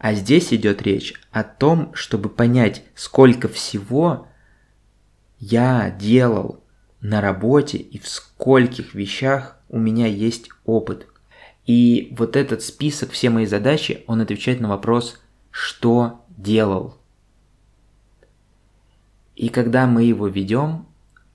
А 0.00 0.14
здесь 0.14 0.52
идет 0.52 0.82
речь 0.82 1.14
о 1.30 1.44
том, 1.44 1.94
чтобы 1.94 2.28
понять, 2.28 2.82
сколько 2.96 3.46
всего 3.46 4.26
я 5.38 5.94
делал 5.96 6.64
на 7.00 7.20
работе 7.20 7.78
и 7.78 7.98
в 8.00 8.08
скольких 8.08 8.94
вещах 8.94 9.56
у 9.68 9.78
меня 9.78 10.08
есть 10.08 10.48
опыт. 10.64 11.06
И 11.66 12.12
вот 12.18 12.34
этот 12.34 12.62
список, 12.62 13.12
все 13.12 13.30
мои 13.30 13.46
задачи, 13.46 14.02
он 14.08 14.20
отвечает 14.20 14.60
на 14.60 14.68
вопрос, 14.68 15.20
что 15.50 16.24
делал. 16.36 16.98
И 19.36 19.48
когда 19.48 19.86
мы 19.86 20.04
его 20.04 20.28
ведем, 20.28 20.86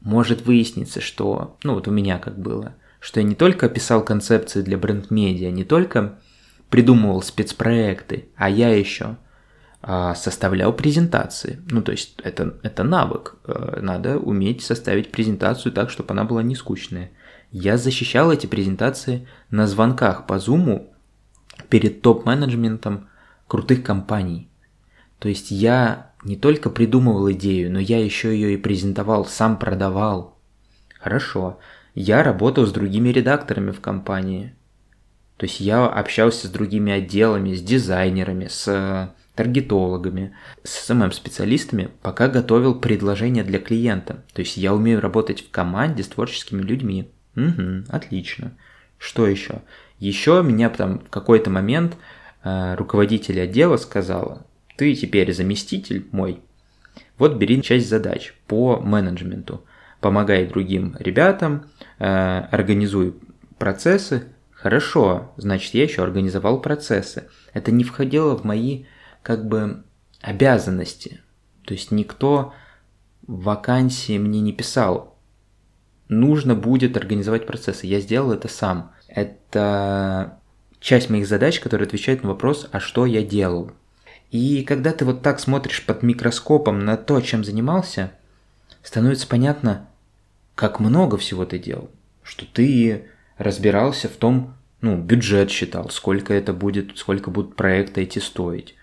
может 0.01 0.45
выясниться, 0.45 1.01
что, 1.01 1.57
ну 1.63 1.73
вот 1.73 1.87
у 1.87 1.91
меня 1.91 2.17
как 2.19 2.39
было, 2.39 2.75
что 2.99 3.19
я 3.19 3.25
не 3.25 3.35
только 3.35 3.69
писал 3.69 4.03
концепции 4.03 4.61
для 4.61 4.77
бренд-медиа, 4.77 5.51
не 5.51 5.63
только 5.63 6.19
придумывал 6.69 7.21
спецпроекты, 7.21 8.29
а 8.35 8.49
я 8.49 8.69
еще 8.69 9.17
а, 9.81 10.13
составлял 10.15 10.73
презентации. 10.73 11.61
Ну, 11.69 11.81
то 11.81 11.91
есть 11.91 12.19
это, 12.23 12.57
это 12.63 12.83
навык. 12.83 13.35
Э, 13.45 13.79
надо 13.81 14.19
уметь 14.19 14.61
составить 14.61 15.11
презентацию 15.11 15.71
так, 15.71 15.89
чтобы 15.89 16.11
она 16.11 16.25
была 16.25 16.43
не 16.43 16.55
скучная. 16.55 17.11
Я 17.51 17.77
защищал 17.77 18.31
эти 18.31 18.45
презентации 18.45 19.27
на 19.49 19.67
звонках 19.67 20.27
по 20.27 20.33
Zoom 20.33 20.87
перед 21.69 22.01
топ-менеджментом 22.01 23.07
крутых 23.47 23.81
компаний. 23.83 24.49
То 25.17 25.29
есть 25.29 25.49
я 25.49 26.08
не 26.23 26.35
только 26.35 26.69
придумывал 26.69 27.31
идею, 27.31 27.71
но 27.71 27.79
я 27.79 28.03
еще 28.03 28.33
ее 28.33 28.53
и 28.53 28.57
презентовал, 28.57 29.25
сам 29.25 29.57
продавал. 29.57 30.37
Хорошо. 30.99 31.59
Я 31.95 32.23
работал 32.23 32.65
с 32.65 32.71
другими 32.71 33.09
редакторами 33.09 33.71
в 33.71 33.79
компании. 33.79 34.53
То 35.37 35.45
есть 35.45 35.61
я 35.61 35.87
общался 35.87 36.47
с 36.47 36.51
другими 36.51 36.91
отделами, 36.91 37.53
с 37.53 37.61
дизайнерами, 37.61 38.47
с 38.47 39.13
таргетологами, 39.35 40.35
с 40.63 40.89
SMM-специалистами, 40.89 41.91
пока 42.01 42.27
готовил 42.27 42.75
предложение 42.75 43.45
для 43.45 43.59
клиента. 43.59 44.25
То 44.33 44.41
есть 44.41 44.57
я 44.57 44.73
умею 44.73 44.99
работать 44.99 45.47
в 45.47 45.49
команде 45.49 46.03
с 46.03 46.07
творческими 46.07 46.61
людьми. 46.61 47.09
Угу, 47.37 47.85
отлично. 47.87 48.57
Что 48.97 49.25
еще? 49.25 49.61
Еще 49.97 50.43
меня 50.43 50.69
там 50.69 50.99
в 50.99 51.09
какой-то 51.09 51.49
момент 51.49 51.95
э, 52.43 52.75
руководитель 52.75 53.39
отдела 53.39 53.77
сказала, 53.77 54.45
ты 54.79 54.95
теперь 54.95 55.33
заместитель 55.33 56.07
мой, 56.13 56.39
вот 57.17 57.35
бери 57.35 57.61
часть 57.61 57.89
задач 57.89 58.33
по 58.47 58.79
менеджменту, 58.79 59.65
помогай 59.99 60.47
другим 60.47 60.95
ребятам, 60.99 61.65
э, 61.99 62.05
организуй 62.49 63.15
процессы. 63.57 64.23
Хорошо, 64.51 65.33
значит, 65.35 65.73
я 65.73 65.83
еще 65.83 66.01
организовал 66.01 66.61
процессы. 66.61 67.27
Это 67.53 67.73
не 67.73 67.83
входило 67.83 68.37
в 68.37 68.45
мои 68.45 68.85
как 69.21 69.49
бы 69.49 69.83
обязанности. 70.21 71.19
То 71.65 71.73
есть 71.73 71.91
никто 71.91 72.53
вакансии 73.27 74.17
мне 74.17 74.39
не 74.39 74.53
писал, 74.53 75.19
нужно 76.07 76.55
будет 76.55 76.95
организовать 76.95 77.45
процессы. 77.45 77.85
Я 77.85 77.99
сделал 77.99 78.31
это 78.31 78.47
сам. 78.47 78.93
Это 79.09 80.39
часть 80.79 81.09
моих 81.09 81.27
задач, 81.27 81.59
которая 81.59 81.85
отвечает 81.85 82.23
на 82.23 82.29
вопрос, 82.29 82.69
а 82.71 82.79
что 82.79 83.05
я 83.05 83.23
делал. 83.23 83.73
И 84.31 84.63
когда 84.63 84.91
ты 84.91 85.05
вот 85.05 85.21
так 85.21 85.39
смотришь 85.39 85.85
под 85.85 86.03
микроскопом 86.03 86.85
на 86.85 86.97
то, 86.97 87.19
чем 87.21 87.43
занимался, 87.43 88.11
становится 88.83 89.27
понятно, 89.27 89.87
как 90.55 90.79
много 90.79 91.17
всего 91.17 91.45
ты 91.45 91.57
делал. 91.57 91.89
Что 92.21 92.45
ты 92.45 93.07
разбирался 93.37 94.07
в 94.07 94.13
том, 94.13 94.55
ну, 94.81 94.97
бюджет 94.97 95.49
считал, 95.49 95.89
сколько 95.89 96.33
это 96.33 96.53
будет, 96.53 96.97
сколько 96.97 97.31
будут 97.31 97.55
проекты 97.55 98.01
эти 98.01 98.19
стоить 98.19 98.75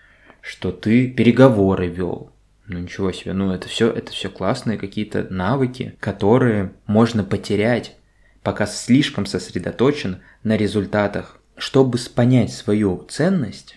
что 0.47 0.71
ты 0.71 1.09
переговоры 1.09 1.87
вел. 1.87 2.31
Ну 2.67 2.79
ничего 2.79 3.11
себе, 3.11 3.33
ну 3.33 3.51
это 3.51 3.67
все, 3.67 3.91
это 3.91 4.11
все 4.13 4.29
классные 4.29 4.77
какие-то 4.77 5.27
навыки, 5.29 5.95
которые 5.99 6.71
можно 6.85 7.23
потерять, 7.25 7.95
пока 8.43 8.65
слишком 8.65 9.25
сосредоточен 9.25 10.19
на 10.43 10.55
результатах. 10.55 11.39
Чтобы 11.57 11.97
понять 12.13 12.53
свою 12.53 13.05
ценность, 13.09 13.75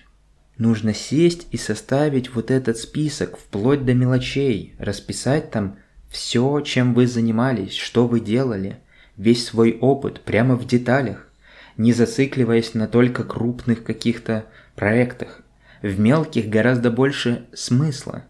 нужно 0.61 0.95
сесть 0.95 1.49
и 1.51 1.57
составить 1.57 2.35
вот 2.35 2.51
этот 2.51 2.77
список 2.77 3.37
вплоть 3.37 3.85
до 3.85 3.95
мелочей, 3.95 4.75
расписать 4.79 5.51
там 5.51 5.79
все, 6.09 6.61
чем 6.61 6.95
вы 6.95 7.07
занимались, 7.07 7.75
что 7.75 8.07
вы 8.07 8.21
делали, 8.21 8.79
весь 9.17 9.47
свой 9.47 9.79
опыт 9.81 10.21
прямо 10.21 10.57
в 10.57 10.67
деталях, 10.67 11.27
не 11.77 11.93
зацикливаясь 11.93 12.75
на 12.75 12.87
только 12.87 13.25
крупных 13.25 13.83
каких-то 13.83 14.45
проектах. 14.77 15.43
В 15.83 15.99
мелких 15.99 16.49
гораздо 16.49 16.91
больше 16.91 17.47
смысла. 17.55 18.25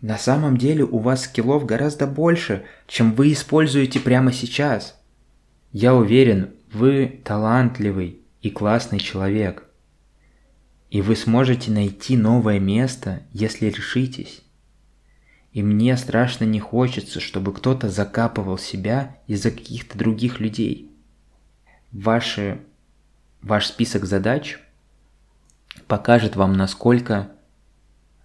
На 0.00 0.18
самом 0.18 0.56
деле 0.56 0.84
у 0.84 0.98
вас 0.98 1.24
скиллов 1.24 1.66
гораздо 1.66 2.06
больше, 2.06 2.64
чем 2.86 3.12
вы 3.12 3.32
используете 3.32 3.98
прямо 3.98 4.32
сейчас. 4.32 5.00
Я 5.72 5.94
уверен, 5.94 6.50
вы 6.72 7.20
талантливый 7.24 8.20
и 8.40 8.50
классный 8.50 9.00
человек. 9.00 9.65
И 10.90 11.00
вы 11.00 11.16
сможете 11.16 11.70
найти 11.70 12.16
новое 12.16 12.60
место, 12.60 13.22
если 13.32 13.66
решитесь. 13.66 14.42
И 15.52 15.62
мне 15.62 15.96
страшно 15.96 16.44
не 16.44 16.60
хочется, 16.60 17.18
чтобы 17.18 17.52
кто-то 17.52 17.88
закапывал 17.88 18.58
себя 18.58 19.16
из-за 19.26 19.50
каких-то 19.50 19.98
других 19.98 20.38
людей. 20.38 20.90
Ваши, 21.92 22.60
ваш 23.42 23.66
список 23.66 24.04
задач 24.04 24.58
покажет 25.86 26.36
вам, 26.36 26.52
насколько 26.52 27.32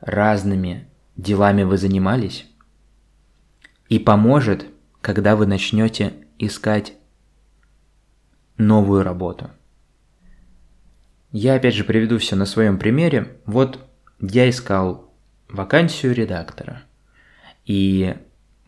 разными 0.02 0.88
делами 1.16 1.64
вы 1.64 1.78
занимались 1.78 2.48
и 3.90 4.00
поможет, 4.00 4.66
когда 5.02 5.36
вы 5.36 5.46
начнете 5.46 6.14
искать 6.38 6.94
новую 8.58 9.04
работу. 9.04 9.52
Я 11.32 11.56
опять 11.56 11.76
же 11.76 11.84
приведу 11.84 12.18
все 12.18 12.36
на 12.36 12.46
своем 12.46 12.78
примере. 12.78 13.38
Вот 13.46 13.80
я 14.20 14.50
искал 14.50 15.10
вакансию 15.48 16.14
редактора. 16.14 16.84
И 17.66 18.16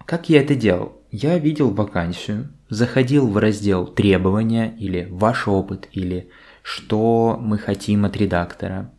как 0.05 0.29
я 0.29 0.41
это 0.41 0.55
делал? 0.55 1.01
Я 1.11 1.37
видел 1.37 1.69
вакансию, 1.69 2.49
заходил 2.69 3.27
в 3.27 3.37
раздел 3.37 3.85
«Требования» 3.85 4.75
или 4.79 5.07
«Ваш 5.11 5.47
опыт» 5.47 5.87
или 5.91 6.29
«Что 6.61 7.37
мы 7.39 7.57
хотим 7.57 8.05
от 8.05 8.17
редактора». 8.17 8.91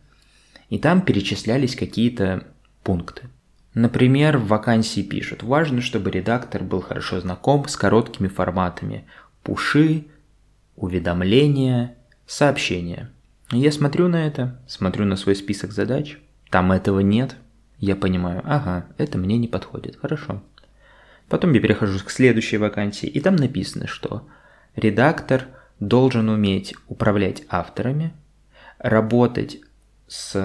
И 0.69 0.79
там 0.79 1.01
перечислялись 1.01 1.75
какие-то 1.75 2.47
пункты. 2.83 3.29
Например, 3.73 4.37
в 4.37 4.47
вакансии 4.47 5.01
пишут, 5.01 5.43
важно, 5.43 5.81
чтобы 5.81 6.09
редактор 6.09 6.63
был 6.63 6.81
хорошо 6.81 7.19
знаком 7.19 7.67
с 7.67 7.75
короткими 7.75 8.29
форматами 8.29 9.05
пуши, 9.43 10.05
уведомления, 10.75 11.95
сообщения. 12.25 13.11
Я 13.55 13.71
смотрю 13.71 14.09
на 14.09 14.27
это, 14.27 14.59
смотрю 14.67 15.05
на 15.05 15.15
свой 15.15 15.33
список 15.33 15.71
задач, 15.71 16.17
там 16.49 16.73
этого 16.73 16.99
нет, 16.99 17.37
я 17.79 17.95
понимаю, 17.95 18.41
ага, 18.43 18.85
это 18.97 19.17
мне 19.17 19.37
не 19.37 19.47
подходит, 19.47 19.95
хорошо. 19.95 20.43
Потом 21.29 21.53
я 21.53 21.61
перехожу 21.61 22.03
к 22.03 22.11
следующей 22.11 22.57
вакансии, 22.57 23.07
и 23.07 23.21
там 23.21 23.37
написано, 23.37 23.87
что 23.87 24.27
редактор 24.75 25.47
должен 25.79 26.27
уметь 26.27 26.75
управлять 26.87 27.43
авторами, 27.47 28.11
работать 28.77 29.61
с 30.07 30.35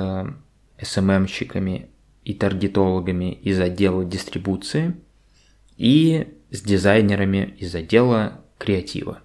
SMM-щиками 0.79 1.89
и 2.25 2.35
таргетологами 2.35 3.33
из 3.33 3.59
отдела 3.61 4.05
дистрибуции 4.05 4.95
и 5.77 6.29
с 6.53 6.63
дизайнерами 6.63 7.55
из 7.59 7.75
отдела 7.75 8.41
креатива. 8.57 9.21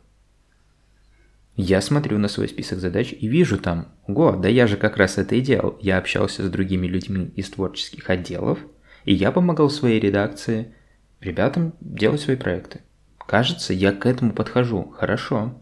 Я 1.56 1.82
смотрю 1.82 2.18
на 2.18 2.28
свой 2.28 2.50
список 2.50 2.80
задач 2.80 3.14
и 3.18 3.28
вижу 3.28 3.58
там, 3.58 3.88
го, 4.08 4.34
да 4.34 4.50
я 4.50 4.68
же 4.68 4.76
как 4.76 4.98
раз 4.98 5.18
это 5.18 5.36
и 5.36 5.42
делал. 5.42 5.78
Я 5.82 5.98
общался 5.98 6.46
с 6.46 6.50
другими 6.50 6.86
людьми 6.86 7.32
из 7.36 7.50
творческих 7.50 8.10
отделов, 8.10 8.60
и 9.06 9.14
я 9.14 9.32
помогал 9.32 9.70
своей 9.70 10.00
редакции 10.00 10.74
ребятам 11.22 11.74
делать 11.80 12.22
свои 12.22 12.36
проекты. 12.36 12.82
Кажется, 13.18 13.74
я 13.74 13.94
к 13.94 14.06
этому 14.06 14.34
подхожу. 14.34 14.84
Хорошо. 14.98 15.58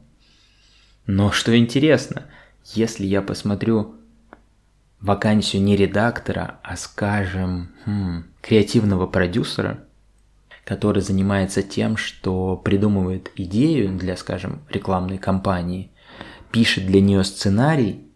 Но 1.06 1.32
что 1.32 1.56
интересно, 1.56 2.26
если 2.66 3.06
я 3.06 3.22
посмотрю 3.22 3.96
вакансию 5.00 5.62
не 5.62 5.76
редактора, 5.76 6.60
а, 6.64 6.76
скажем, 6.76 7.70
хм, 7.86 8.24
креативного 8.42 9.06
продюсера, 9.06 9.86
который 10.64 11.02
занимается 11.02 11.62
тем, 11.62 11.98
что 11.98 12.56
придумывает 12.58 13.32
идею 13.36 13.98
для, 13.98 14.16
скажем, 14.16 14.62
рекламной 14.70 15.18
кампании, 15.18 15.92
пишет 16.52 16.86
для 16.86 17.02
нее 17.02 17.24
сценарий, 17.24 18.08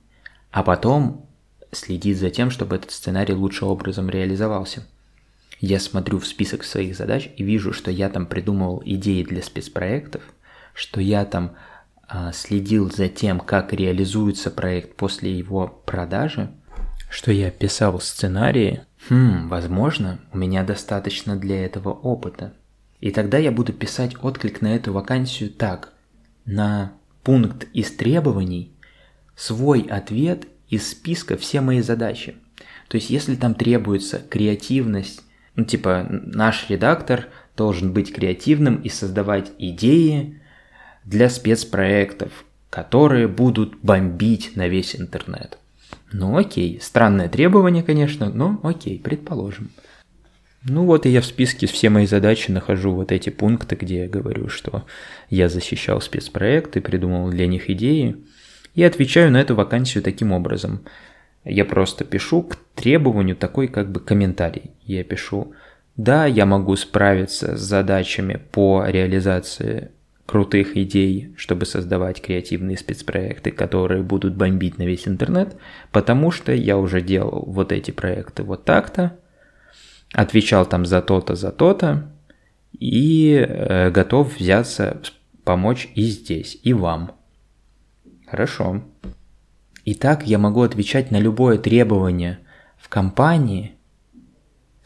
а 0.52 0.64
потом 0.64 1.26
следит 1.72 2.18
за 2.18 2.30
тем, 2.30 2.50
чтобы 2.50 2.78
этот 2.78 2.92
сценарий 2.92 3.34
лучшим 3.34 3.68
образом 3.68 4.10
реализовался. 4.10 4.86
Я 5.60 5.80
смотрю 5.80 6.20
в 6.20 6.28
список 6.28 6.64
своих 6.64 6.96
задач 6.96 7.30
и 7.36 7.44
вижу, 7.44 7.74
что 7.74 7.90
я 7.90 8.10
там 8.10 8.28
придумывал 8.28 8.82
идеи 8.86 9.24
для 9.24 9.42
спецпроектов, 9.42 10.22
что 10.74 11.02
я 11.02 11.26
там 11.26 11.56
а, 12.08 12.32
следил 12.32 12.92
за 12.92 13.10
тем, 13.10 13.40
как 13.40 13.74
реализуется 13.74 14.52
проект 14.52 14.96
после 14.96 15.36
его 15.36 15.68
продажи, 15.68 16.52
что 17.10 17.32
я 17.32 17.52
писал 17.52 18.00
сценарии, 18.00 18.82
хм, 19.10 19.48
возможно, 19.48 20.20
у 20.34 20.38
меня 20.38 20.64
достаточно 20.64 21.36
для 21.36 21.66
этого 21.66 21.90
опыта. 21.90 22.54
И 23.00 23.12
тогда 23.12 23.38
я 23.38 23.52
буду 23.52 23.74
писать 23.74 24.16
отклик 24.22 24.62
на 24.62 24.76
эту 24.76 24.92
вакансию 24.92 25.50
так. 25.52 25.94
На 26.46 26.94
пункт 27.24 27.68
из 27.74 27.92
требований 27.92 28.74
свой 29.36 29.82
ответ 29.82 30.48
из 30.70 30.90
списка 30.90 31.38
все 31.38 31.62
мои 31.62 31.82
задачи. 31.82 32.36
То 32.88 32.96
есть 32.96 33.10
если 33.10 33.36
там 33.36 33.54
требуется 33.54 34.20
креативность, 34.20 35.22
ну 35.56 35.66
типа 35.66 36.08
наш 36.10 36.70
редактор 36.70 37.28
должен 37.56 37.94
быть 37.94 38.14
креативным 38.14 38.78
и 38.78 38.90
создавать 38.90 39.52
идеи 39.58 40.42
для 41.06 41.30
спецпроектов, 41.30 42.46
которые 42.70 43.28
будут 43.28 43.78
бомбить 43.82 44.56
на 44.56 44.68
весь 44.68 44.96
интернет. 44.96 45.58
Ну 46.12 46.38
окей, 46.38 46.80
странное 46.82 47.30
требование, 47.30 47.84
конечно, 47.84 48.30
но 48.30 48.60
окей, 48.64 49.00
предположим. 49.00 49.70
Ну 50.64 50.86
вот 50.86 51.06
и 51.06 51.10
я 51.10 51.22
в 51.22 51.26
списке 51.26 51.68
все 51.68 51.90
мои 51.90 52.06
задачи 52.06 52.52
нахожу 52.52 52.92
вот 52.92 53.12
эти 53.12 53.30
пункты, 53.30 53.76
где 53.76 54.04
я 54.04 54.08
говорю, 54.08 54.50
что 54.50 54.86
я 55.30 55.50
защищал 55.50 56.02
спецпроекты, 56.02 56.82
придумал 56.82 57.30
для 57.30 57.48
них 57.48 57.70
идеи, 57.70 58.18
и 58.76 58.84
отвечаю 58.84 59.32
на 59.32 59.42
эту 59.42 59.56
вакансию 59.56 60.04
таким 60.04 60.32
образом. 60.32 60.82
Я 61.44 61.66
просто 61.66 62.04
пишу 62.04 62.44
к 62.44 62.58
требованию 62.76 63.36
такой 63.36 63.68
как 63.68 63.92
бы 63.92 64.00
комментарий. 64.00 64.72
Я 64.84 65.04
пишу, 65.04 65.54
да, 65.96 66.26
я 66.26 66.46
могу 66.46 66.76
справиться 66.76 67.56
с 67.56 67.62
задачами 67.62 68.42
по 68.52 68.86
реализации 68.86 69.92
крутых 70.28 70.76
идей, 70.76 71.34
чтобы 71.38 71.66
создавать 71.66 72.22
креативные 72.22 72.78
спецпроекты, 72.78 73.50
которые 73.50 74.04
будут 74.04 74.36
бомбить 74.36 74.78
на 74.78 74.84
весь 74.84 75.08
интернет, 75.08 75.56
потому 75.92 76.32
что 76.32 76.52
я 76.52 76.78
уже 76.78 77.02
делал 77.02 77.46
вот 77.48 77.72
эти 77.72 77.92
проекты 77.92 78.44
вот 78.44 78.66
так-то, 78.66 79.18
отвечал 80.14 80.66
там 80.66 80.86
за 80.86 81.02
то-то, 81.02 81.36
за 81.36 81.52
то-то, 81.52 82.12
и 82.78 83.36
э, 83.36 83.90
готов 83.90 84.38
взяться 84.38 85.02
помочь 85.46 85.88
и 85.96 86.04
здесь, 86.04 86.60
и 86.62 86.74
вам. 86.74 87.14
Хорошо. 88.28 88.84
Итак, 89.86 90.28
я 90.28 90.38
могу 90.38 90.62
отвечать 90.62 91.10
на 91.10 91.20
любое 91.20 91.58
требование 91.58 92.40
в 92.78 92.90
компании 92.90 93.77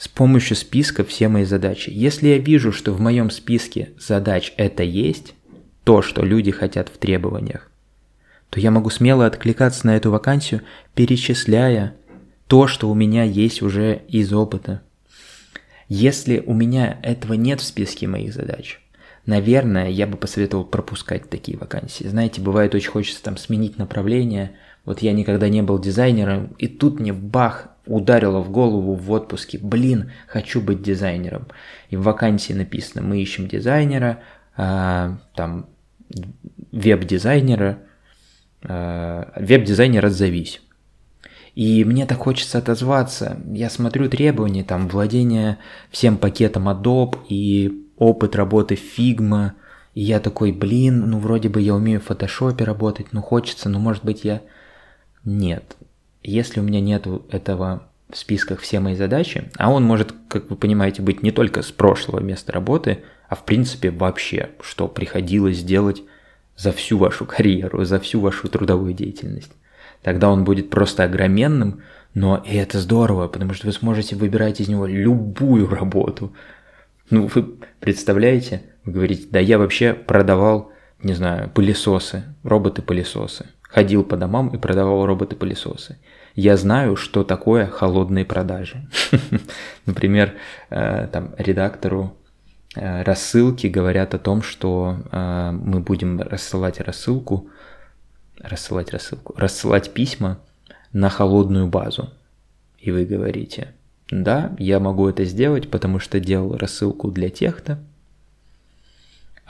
с 0.02 0.08
помощью 0.08 0.58
списка 0.58 1.04
все 1.04 1.28
мои 1.28 1.44
задачи. 1.44 1.92
Если 1.94 2.30
я 2.30 2.40
вижу, 2.40 2.72
что 2.72 2.92
в 2.92 3.00
моем 3.00 3.30
списке 3.30 3.90
задач 4.00 4.52
это 4.58 4.82
есть, 4.82 5.36
то, 5.84 6.02
что 6.02 6.24
люди 6.26 6.50
хотят 6.50 6.90
в 6.90 6.98
требованиях, 6.98 7.70
то 8.50 8.60
я 8.60 8.72
могу 8.72 8.90
смело 8.90 9.28
откликаться 9.28 9.86
на 9.86 9.96
эту 9.96 10.10
вакансию, 10.10 10.64
перечисляя 10.96 11.94
то, 12.48 12.66
что 12.66 12.90
у 12.90 12.96
меня 12.96 13.24
есть 13.24 13.62
уже 13.62 14.02
из 14.08 14.34
опыта. 14.34 14.82
Если 15.88 16.40
у 16.48 16.56
меня 16.56 16.98
этого 17.04 17.34
нет 17.34 17.62
в 17.62 17.64
списке 17.64 18.08
моих 18.08 18.34
задач, 18.34 18.82
наверное, 19.28 19.88
я 19.88 20.08
бы 20.08 20.18
посоветовал 20.18 20.66
пропускать 20.66 21.30
такие 21.30 21.60
вакансии. 21.60 22.08
Знаете, 22.08 22.42
бывает 22.42 22.74
очень 22.74 22.90
хочется 22.90 23.22
там 23.22 23.38
сменить 23.38 23.78
направление. 23.78 24.54
Вот 24.84 25.04
я 25.04 25.14
никогда 25.14 25.48
не 25.48 25.62
был 25.62 25.78
дизайнером, 25.78 26.56
и 26.58 26.68
тут 26.68 27.00
мне 27.00 27.14
бах, 27.14 27.71
ударило 27.86 28.40
в 28.40 28.52
голову 28.52 28.96
в 28.96 29.12
отпуске, 29.12 29.58
блин, 29.58 30.12
хочу 30.28 30.62
быть 30.62 30.82
дизайнером. 30.82 31.48
И 31.90 31.96
в 31.96 32.04
вакансии 32.04 32.54
написано, 32.54 33.02
мы 33.02 33.22
ищем 33.22 33.48
дизайнера, 33.48 34.20
а, 34.56 35.18
там, 35.36 35.68
веб-дизайнера, 36.72 37.80
а, 38.64 39.34
веб-дизайнер 39.36 40.06
отзовись. 40.06 40.62
И 41.56 41.84
мне 41.84 42.06
так 42.06 42.20
хочется 42.20 42.60
отозваться. 42.60 43.38
Я 43.52 43.70
смотрю 43.70 44.10
требования, 44.10 44.64
там, 44.64 44.88
владение 44.88 45.58
всем 45.90 46.18
пакетом 46.18 46.70
Adobe 46.70 47.18
и 47.28 47.88
опыт 47.98 48.36
работы 48.36 48.76
Figma. 48.76 49.52
И 49.94 50.02
я 50.02 50.22
такой, 50.22 50.54
блин, 50.54 51.10
ну 51.10 51.20
вроде 51.20 51.50
бы 51.50 51.60
я 51.60 51.76
умею 51.76 52.00
в 52.00 52.06
фотошопе 52.06 52.64
работать, 52.64 53.08
ну 53.12 53.22
хочется, 53.22 53.68
ну 53.68 53.80
может 53.80 54.06
быть 54.06 54.24
я... 54.24 54.42
Нет, 55.26 55.76
если 56.24 56.60
у 56.60 56.64
меня 56.64 56.80
нету 56.80 57.26
этого 57.30 57.88
в 58.12 58.18
списках 58.18 58.60
все 58.60 58.80
мои 58.80 58.96
задачи, 58.96 59.50
а 59.58 59.72
он 59.72 59.84
может, 59.84 60.14
как 60.28 60.50
вы 60.50 60.56
понимаете, 60.56 61.02
быть 61.02 61.24
не 61.24 61.32
только 61.32 61.62
с 61.62 61.72
прошлого 61.72 62.20
места 62.20 62.52
работы, 62.52 63.04
а 63.30 63.36
в 63.36 63.46
принципе 63.46 63.92
вообще, 63.92 64.50
что 64.62 64.88
приходилось 64.88 65.64
делать 65.64 66.04
за 66.58 66.72
всю 66.72 66.98
вашу 66.98 67.26
карьеру, 67.26 67.86
за 67.86 68.00
всю 68.00 68.20
вашу 68.20 68.50
трудовую 68.50 68.94
деятельность. 68.94 69.52
Тогда 70.04 70.30
он 70.30 70.44
будет 70.44 70.70
просто 70.70 71.04
огроменным, 71.04 71.82
но 72.14 72.44
и 72.46 72.56
это 72.56 72.80
здорово, 72.80 73.28
потому 73.28 73.54
что 73.54 73.68
вы 73.68 73.74
сможете 73.74 74.16
выбирать 74.16 74.60
из 74.60 74.68
него 74.68 74.86
любую 74.86 75.70
работу. 75.70 76.34
Ну, 77.10 77.28
вы 77.34 77.56
представляете, 77.80 78.64
вы 78.84 78.94
говорите, 78.94 79.28
да 79.30 79.40
я 79.40 79.58
вообще 79.58 79.94
продавал, 79.94 80.72
не 81.02 81.14
знаю, 81.14 81.50
пылесосы, 81.50 82.24
роботы-пылесосы. 82.44 83.46
Ходил 83.62 84.04
по 84.04 84.18
домам 84.18 84.50
и 84.50 84.58
продавал 84.58 85.06
роботы-пылесосы. 85.06 85.98
Я 86.36 86.56
знаю, 86.58 86.96
что 86.96 87.24
такое 87.24 87.68
холодные 87.68 88.26
продажи. 88.26 88.88
Например, 89.86 90.34
э, 90.70 91.08
там 91.12 91.36
редактору 91.38 92.16
э, 92.76 93.04
рассылки 93.04 93.68
говорят 93.68 94.14
о 94.14 94.20
том, 94.20 94.42
что 94.42 94.98
э, 95.12 95.52
мы 95.52 95.82
будем 95.82 96.22
рассылать 96.22 96.80
рассылку, 96.80 97.50
рассылать 98.40 98.92
рассылку, 98.92 99.34
рассылать 99.38 99.94
письма 99.94 100.40
на 100.94 101.10
холодную 101.10 101.68
базу. 101.68 102.10
И 102.80 102.92
вы 102.92 103.06
говорите, 103.06 103.74
да, 104.10 104.56
я 104.58 104.80
могу 104.80 105.08
это 105.08 105.26
сделать, 105.26 105.70
потому 105.70 106.00
что 106.00 106.20
делал 106.20 106.58
рассылку 106.58 107.12
для 107.12 107.30
тех-то. 107.30 107.80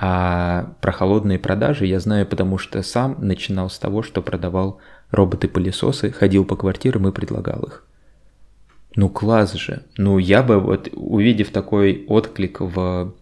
А 0.04 0.74
про 0.82 0.92
холодные 0.92 1.38
продажи 1.38 1.86
я 1.86 2.00
знаю, 2.00 2.26
потому 2.26 2.58
что 2.58 2.82
сам 2.82 3.18
начинал 3.20 3.70
с 3.70 3.78
того, 3.78 4.02
что 4.02 4.24
продавал 4.24 4.80
роботы-пылесосы, 5.12 6.10
ходил 6.10 6.44
по 6.44 6.56
квартирам 6.56 7.08
и 7.08 7.12
предлагал 7.12 7.62
их. 7.62 7.86
Ну 8.96 9.10
класс 9.10 9.54
же. 9.54 9.84
Ну 9.98 10.18
я 10.18 10.42
бы 10.42 10.60
вот, 10.60 10.90
увидев 10.92 11.52
такой 11.52 12.04
отклик 12.08 12.62
в 12.62 13.14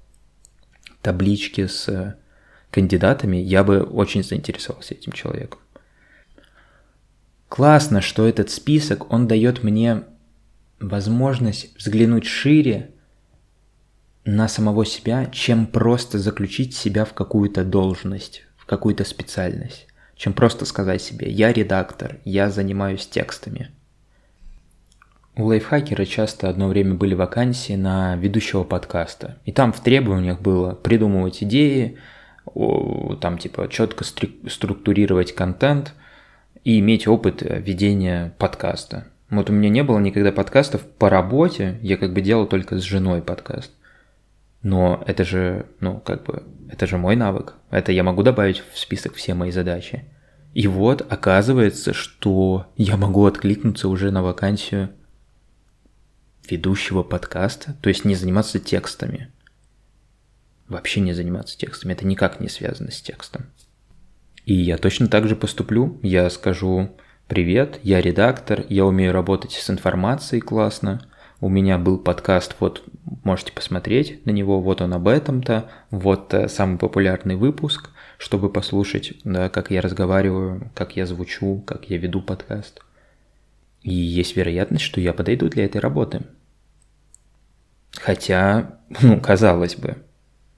табличке 1.02 1.68
с 1.68 2.18
кандидатами, 2.72 3.36
я 3.36 3.66
бы 3.66 3.84
очень 3.84 4.24
заинтересовался 4.24 4.94
этим 4.94 5.12
человеком. 5.12 5.60
Классно, 7.50 8.00
что 8.00 8.26
этот 8.26 8.52
список, 8.52 9.12
он 9.12 9.28
дает 9.28 9.66
мне 9.66 10.04
возможность 10.80 11.76
взглянуть 11.78 12.26
шире 12.26 12.92
на 14.36 14.48
самого 14.48 14.86
себя, 14.86 15.26
чем 15.28 15.66
просто 15.66 16.20
заключить 16.20 16.76
себя 16.76 17.06
в 17.06 17.14
какую-то 17.14 17.64
должность, 17.64 18.44
в 18.58 18.66
какую-то 18.66 19.04
специальность, 19.04 19.88
чем 20.16 20.34
просто 20.34 20.66
сказать 20.66 21.02
себе 21.02 21.30
«я 21.30 21.54
редактор, 21.54 22.18
я 22.26 22.50
занимаюсь 22.50 23.08
текстами». 23.08 23.72
У 25.36 25.46
лайфхакера 25.46 26.06
часто 26.06 26.50
одно 26.50 26.68
время 26.68 26.96
были 26.96 27.14
вакансии 27.14 27.74
на 27.74 28.16
ведущего 28.18 28.64
подкаста, 28.64 29.38
и 29.46 29.52
там 29.52 29.72
в 29.72 29.80
требованиях 29.80 30.42
было 30.42 30.74
придумывать 30.74 31.44
идеи, 31.44 31.98
там 33.22 33.38
типа 33.38 33.70
четко 33.70 34.04
структурировать 34.04 35.34
контент– 35.34 35.94
и 36.64 36.80
иметь 36.80 37.08
опыт 37.08 37.42
э, 37.42 37.60
ведения 37.60 38.34
подкаста. 38.38 39.06
Вот 39.30 39.50
у 39.50 39.54
меня 39.54 39.70
не 39.70 39.84
было 39.84 40.00
никогда 40.00 40.32
подкастов 40.32 40.82
по 40.82 41.10
работе, 41.10 41.78
я 41.82 41.98
как 41.98 42.14
бы 42.14 42.22
делал 42.22 42.48
только 42.48 42.78
с 42.78 42.84
женой 42.84 43.22
подкаст. 43.22 43.72
Но 44.62 45.04
это 45.08 45.24
же, 45.24 45.68
ну, 45.80 46.00
как 46.00 46.26
бы, 46.26 46.44
это 46.70 46.86
же 46.86 46.98
мой 46.98 47.16
навык. 47.16 47.56
Это 47.70 47.92
я 47.92 48.04
могу 48.04 48.24
добавить 48.24 48.64
в 48.74 48.78
список 48.78 49.16
все 49.16 49.34
мои 49.34 49.52
задачи. 49.52 50.06
И 50.54 50.68
вот 50.68 51.06
оказывается, 51.10 51.94
что 51.94 52.68
я 52.76 52.98
могу 52.98 53.26
откликнуться 53.26 53.88
уже 53.88 54.12
на 54.12 54.22
вакансию 54.22 54.90
ведущего 56.50 57.04
подкаста, 57.04 57.76
то 57.82 57.90
есть 57.90 58.06
не 58.06 58.16
заниматься 58.16 58.60
текстами. 58.60 59.32
Вообще 60.68 61.00
не 61.00 61.14
заниматься 61.14 61.58
текстами, 61.58 61.94
это 61.94 62.06
никак 62.06 62.40
не 62.40 62.50
связано 62.50 62.92
с 62.92 63.02
текстом. 63.02 63.46
И 64.46 64.54
я 64.54 64.78
точно 64.78 65.08
так 65.08 65.28
же 65.28 65.36
поступлю. 65.36 66.00
Я 66.02 66.30
скажу 66.30 66.90
«Привет, 67.28 67.80
я 67.84 68.02
редактор, 68.02 68.66
я 68.70 68.86
умею 68.86 69.14
работать 69.14 69.52
с 69.52 69.70
информацией 69.70 70.42
классно, 70.42 71.08
у 71.42 71.48
меня 71.48 71.78
был 71.78 72.00
подкаст, 72.00 72.56
вот 72.60 72.84
можете 73.24 73.52
посмотреть 73.52 74.26
на 74.26 74.32
него, 74.32 74.62
вот 74.62 74.82
он 74.82 74.94
об 74.94 75.08
этом-то, 75.08 75.70
вот 75.90 76.34
э, 76.34 76.48
самый 76.48 76.78
популярный 76.78 77.36
выпуск, 77.36 77.90
чтобы 78.18 78.50
послушать, 78.52 79.14
да, 79.24 79.50
как 79.50 79.72
я 79.72 79.82
разговариваю, 79.82 80.72
как 80.76 80.96
я 80.96 81.06
звучу, 81.06 81.64
как 81.66 81.90
я 81.90 81.98
веду 81.98 82.22
подкаст. 82.22 82.82
И 83.82 83.94
есть 83.94 84.36
вероятность, 84.36 84.84
что 84.84 85.00
я 85.00 85.14
подойду 85.14 85.48
для 85.48 85.66
этой 85.66 85.80
работы. 85.80 86.22
Хотя, 87.94 88.80
ну, 89.02 89.20
казалось 89.20 89.76
бы, 89.76 89.98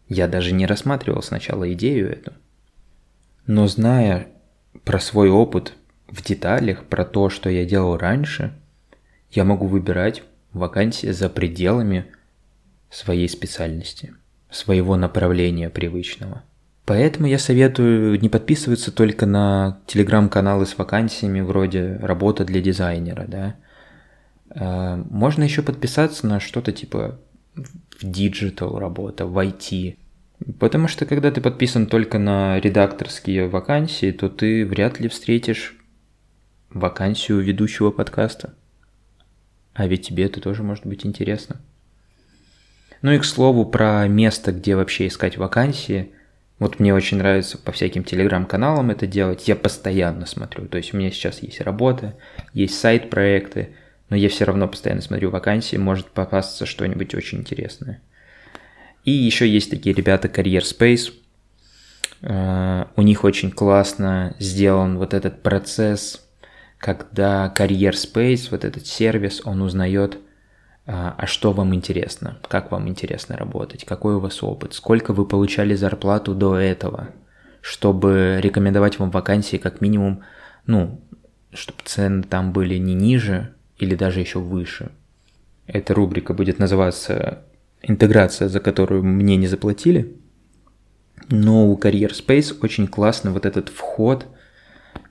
я 0.09 0.27
даже 0.27 0.53
не 0.53 0.65
рассматривал 0.65 1.21
сначала 1.21 1.71
идею 1.73 2.11
эту. 2.11 2.33
Но 3.47 3.67
зная 3.67 4.27
про 4.83 4.99
свой 4.99 5.29
опыт 5.29 5.73
в 6.07 6.23
деталях, 6.23 6.85
про 6.85 7.05
то, 7.05 7.29
что 7.29 7.49
я 7.49 7.65
делал 7.65 7.97
раньше, 7.97 8.53
я 9.29 9.43
могу 9.43 9.67
выбирать 9.67 10.23
вакансии 10.51 11.11
за 11.11 11.29
пределами 11.29 12.07
своей 12.91 13.29
специальности, 13.29 14.13
своего 14.49 14.95
направления 14.97 15.69
привычного. 15.69 16.43
Поэтому 16.85 17.27
я 17.27 17.39
советую 17.39 18.19
не 18.19 18.27
подписываться 18.27 18.91
только 18.91 19.25
на 19.25 19.79
телеграм-каналы 19.87 20.65
с 20.65 20.77
вакансиями 20.77 21.41
вроде 21.41 21.97
«Работа 22.01 22.43
для 22.43 22.61
дизайнера», 22.61 23.25
да. 23.27 23.55
А, 24.49 24.97
можно 25.09 25.43
еще 25.43 25.61
подписаться 25.61 26.27
на 26.27 26.39
что-то 26.39 26.71
типа 26.71 27.19
в 27.55 28.03
digital 28.03 28.77
работа, 28.77 29.25
в 29.25 29.37
IT, 29.37 29.95
Потому 30.59 30.87
что 30.87 31.05
когда 31.05 31.31
ты 31.31 31.39
подписан 31.39 31.85
только 31.85 32.17
на 32.17 32.59
редакторские 32.59 33.47
вакансии, 33.47 34.11
то 34.11 34.29
ты 34.29 34.65
вряд 34.65 34.99
ли 34.99 35.07
встретишь 35.07 35.77
вакансию 36.69 37.41
ведущего 37.41 37.91
подкаста. 37.91 38.53
А 39.73 39.87
ведь 39.87 40.07
тебе 40.07 40.25
это 40.25 40.41
тоже 40.41 40.63
может 40.63 40.85
быть 40.85 41.05
интересно. 41.05 41.61
Ну 43.01 43.11
и 43.11 43.17
к 43.17 43.25
слову 43.25 43.65
про 43.65 44.07
место, 44.07 44.51
где 44.51 44.75
вообще 44.75 45.07
искать 45.07 45.37
вакансии. 45.37 46.11
Вот 46.59 46.79
мне 46.79 46.93
очень 46.93 47.17
нравится 47.17 47.57
по 47.57 47.71
всяким 47.71 48.03
телеграм-каналам 48.03 48.91
это 48.91 49.07
делать. 49.07 49.47
Я 49.47 49.55
постоянно 49.55 50.27
смотрю. 50.27 50.67
То 50.67 50.77
есть 50.77 50.93
у 50.93 50.97
меня 50.97 51.09
сейчас 51.09 51.41
есть 51.41 51.61
работа, 51.61 52.15
есть 52.53 52.79
сайт-проекты, 52.79 53.69
но 54.09 54.15
я 54.15 54.29
все 54.29 54.45
равно 54.45 54.67
постоянно 54.67 55.01
смотрю 55.01 55.31
вакансии, 55.31 55.77
может 55.77 56.11
попасться 56.11 56.65
что-нибудь 56.67 57.15
очень 57.15 57.39
интересное. 57.39 58.01
И 59.03 59.11
еще 59.11 59.47
есть 59.47 59.71
такие 59.71 59.95
ребята 59.95 60.27
Career 60.27 60.61
Space. 60.61 61.13
Uh, 62.21 62.87
у 62.95 63.01
них 63.01 63.23
очень 63.23 63.49
классно 63.49 64.35
сделан 64.37 64.99
вот 64.99 65.15
этот 65.15 65.41
процесс, 65.41 66.23
когда 66.77 67.51
Career 67.57 67.93
Space, 67.93 68.49
вот 68.51 68.63
этот 68.63 68.85
сервис, 68.85 69.41
он 69.43 69.63
узнает, 69.63 70.19
а 70.85 71.25
что 71.27 71.53
вам 71.53 71.75
интересно, 71.75 72.39
как 72.47 72.71
вам 72.71 72.87
интересно 72.87 73.37
работать, 73.37 73.85
какой 73.85 74.15
у 74.15 74.19
вас 74.19 74.41
опыт, 74.41 74.73
сколько 74.73 75.13
вы 75.13 75.25
получали 75.25 75.75
зарплату 75.75 76.33
до 76.33 76.57
этого, 76.57 77.09
чтобы 77.61 78.39
рекомендовать 78.41 78.97
вам 78.99 79.11
вакансии 79.11 79.57
как 79.57 79.81
минимум, 79.81 80.23
ну, 80.65 80.99
чтобы 81.53 81.79
цены 81.85 82.23
там 82.23 82.51
были 82.51 82.77
не 82.77 82.95
ниже 82.95 83.53
или 83.77 83.95
даже 83.95 84.19
еще 84.19 84.39
выше. 84.39 84.91
Эта 85.67 85.93
рубрика 85.93 86.33
будет 86.33 86.59
называться 86.59 87.43
интеграция, 87.81 88.49
за 88.49 88.59
которую 88.59 89.03
мне 89.03 89.37
не 89.37 89.47
заплатили. 89.47 90.17
Но 91.29 91.67
у 91.67 91.77
Career 91.77 92.11
Space 92.11 92.57
очень 92.61 92.87
классно 92.87 93.31
вот 93.31 93.45
этот 93.45 93.69
вход, 93.69 94.25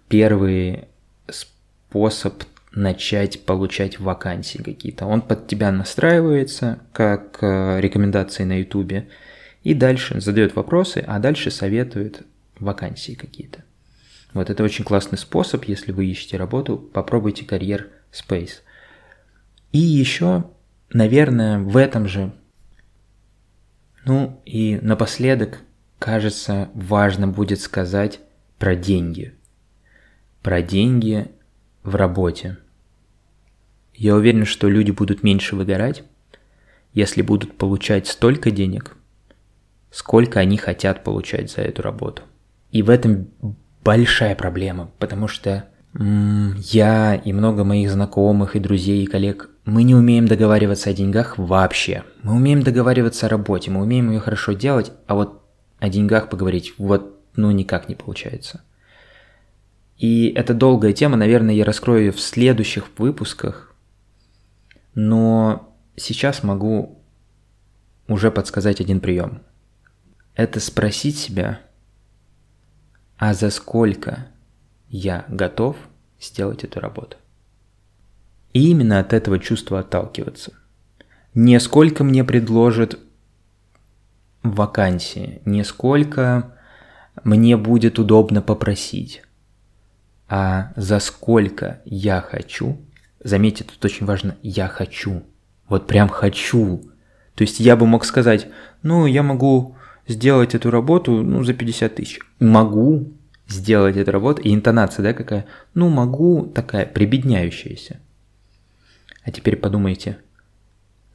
первый 0.09 0.89
способ 1.29 2.43
начать 2.73 3.45
получать 3.45 3.99
вакансии 3.99 4.59
какие-то. 4.59 5.07
Он 5.07 5.23
под 5.23 5.47
тебя 5.49 5.73
настраивается, 5.73 6.81
как 6.93 7.39
э, 7.43 7.81
рекомендации 7.81 8.45
на 8.45 8.59
YouTube, 8.61 9.09
и 9.63 9.75
дальше 9.75 10.21
задает 10.21 10.55
вопросы, 10.55 11.05
а 11.07 11.19
дальше 11.19 11.51
советует 11.51 12.23
вакансии 12.59 13.13
какие-то. 13.13 13.65
Вот 14.33 14.49
это 14.49 14.63
очень 14.63 14.85
классный 14.85 15.19
способ, 15.19 15.65
если 15.65 15.91
вы 15.91 16.07
ищете 16.07 16.37
работу, 16.37 16.77
попробуйте 16.77 17.45
Career 17.45 17.87
Space. 18.13 18.61
И 19.73 19.79
еще, 19.79 20.45
наверное, 20.93 21.59
в 21.59 21.77
этом 21.77 22.07
же 22.07 22.33
ну 24.05 24.41
и 24.47 24.79
напоследок, 24.81 25.61
кажется, 25.99 26.71
важно 26.75 27.29
будет 27.29 27.61
сказать 27.61 28.21
про 28.59 28.75
деньги. 28.75 29.35
Про 30.43 30.63
деньги 30.63 31.31
в 31.83 31.95
работе. 31.95 32.59
Я 33.95 34.15
уверен, 34.15 34.45
что 34.45 34.69
люди 34.69 34.91
будут 34.91 35.23
меньше 35.23 35.57
выгорать, 35.57 36.05
если 36.93 37.23
будут 37.23 37.57
получать 37.57 38.07
столько 38.07 38.51
денег, 38.51 38.97
сколько 39.91 40.41
они 40.41 40.57
хотят 40.57 41.05
получать 41.05 41.51
за 41.51 41.63
эту 41.63 41.83
работу. 41.83 42.23
И 42.71 42.83
в 42.83 42.91
этом 42.91 43.29
большая 43.85 44.35
проблема, 44.35 44.91
потому 44.99 45.29
что 45.29 45.69
Я 45.95 47.17
и 47.17 47.33
много 47.33 47.65
моих 47.65 47.91
знакомых, 47.91 48.55
и 48.55 48.61
друзей, 48.61 49.03
и 49.03 49.07
коллег, 49.07 49.51
мы 49.65 49.83
не 49.83 49.95
умеем 49.95 50.29
договариваться 50.29 50.91
о 50.91 50.93
деньгах 50.93 51.37
вообще. 51.37 52.05
Мы 52.23 52.35
умеем 52.35 52.63
договариваться 52.63 53.27
о 53.27 53.29
работе, 53.29 53.71
мы 53.71 53.83
умеем 53.83 54.11
ее 54.11 54.21
хорошо 54.21 54.53
делать, 54.53 54.93
а 55.09 55.15
вот 55.15 55.43
о 55.81 55.89
деньгах 55.89 56.29
поговорить 56.29 56.75
вот 56.79 57.21
ну 57.35 57.51
никак 57.51 57.89
не 57.89 57.95
получается. 57.95 58.63
И 60.01 60.29
это 60.35 60.55
долгая 60.55 60.95
тема, 60.95 61.19
наверное, 61.19 61.55
я 61.55 61.63
раскрою 61.63 62.07
ее 62.07 62.13
в 62.13 62.21
следующих 62.21 62.87
выпусках, 62.97 63.77
но 64.95 65.77
сейчас 65.95 66.43
могу 66.43 67.03
уже 68.09 68.31
подсказать 68.31 68.81
один 68.81 69.01
прием. 69.01 69.43
Это 70.35 70.59
спросить 70.59 71.19
себя, 71.19 71.61
а 73.19 73.35
за 73.35 73.51
сколько 73.51 74.29
я 74.89 75.27
готов 75.29 75.77
сделать 76.19 76.65
эту 76.65 76.81
работу. 76.81 77.19
И 78.55 78.71
именно 78.71 79.01
от 79.01 79.13
этого 79.13 79.39
чувства 79.39 79.81
отталкиваться. 79.81 80.55
Не 81.35 81.61
сколько 81.61 82.05
мне 82.05 82.25
предложат 82.25 82.99
вакансии, 84.43 85.43
не 85.45 85.63
сколько 85.63 86.57
мне 87.23 87.59
будет 87.59 87.99
удобно 87.99 88.41
попросить, 88.41 89.23
а 90.31 90.73
за 90.77 91.01
сколько 91.01 91.81
я 91.85 92.21
хочу. 92.21 92.81
Заметьте, 93.23 93.65
тут 93.65 93.85
очень 93.85 94.07
важно 94.07 94.37
«я 94.43 94.69
хочу». 94.69 95.25
Вот 95.69 95.89
прям 95.89 96.09
хочу. 96.09 96.83
То 97.35 97.43
есть 97.43 97.59
я 97.59 97.77
бы 97.77 97.85
мог 97.85 98.05
сказать, 98.05 98.47
ну, 98.83 99.07
я 99.07 99.25
могу 99.25 99.77
сделать 100.07 100.55
эту 100.55 100.71
работу 100.71 101.23
ну, 101.23 101.43
за 101.43 101.53
50 101.53 101.95
тысяч. 101.97 102.21
Могу, 102.39 103.13
сделать 103.49 103.97
эту 103.97 104.13
работу. 104.13 104.41
И 104.43 104.55
интонация, 104.55 105.03
да, 105.03 105.13
какая? 105.13 105.47
Ну, 105.75 105.89
могу, 105.89 106.47
такая 106.47 106.87
прибедняющаяся. 106.87 107.99
А 109.25 109.33
теперь 109.33 109.57
подумайте, 109.57 110.19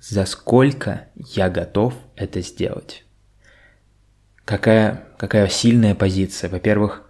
за 0.01 0.25
сколько 0.25 1.07
я 1.15 1.49
готов 1.49 1.93
это 2.17 2.41
сделать? 2.41 3.05
Какая, 4.43 5.05
какая 5.17 5.47
сильная 5.47 5.95
позиция? 5.95 6.49
Во-первых, 6.49 7.05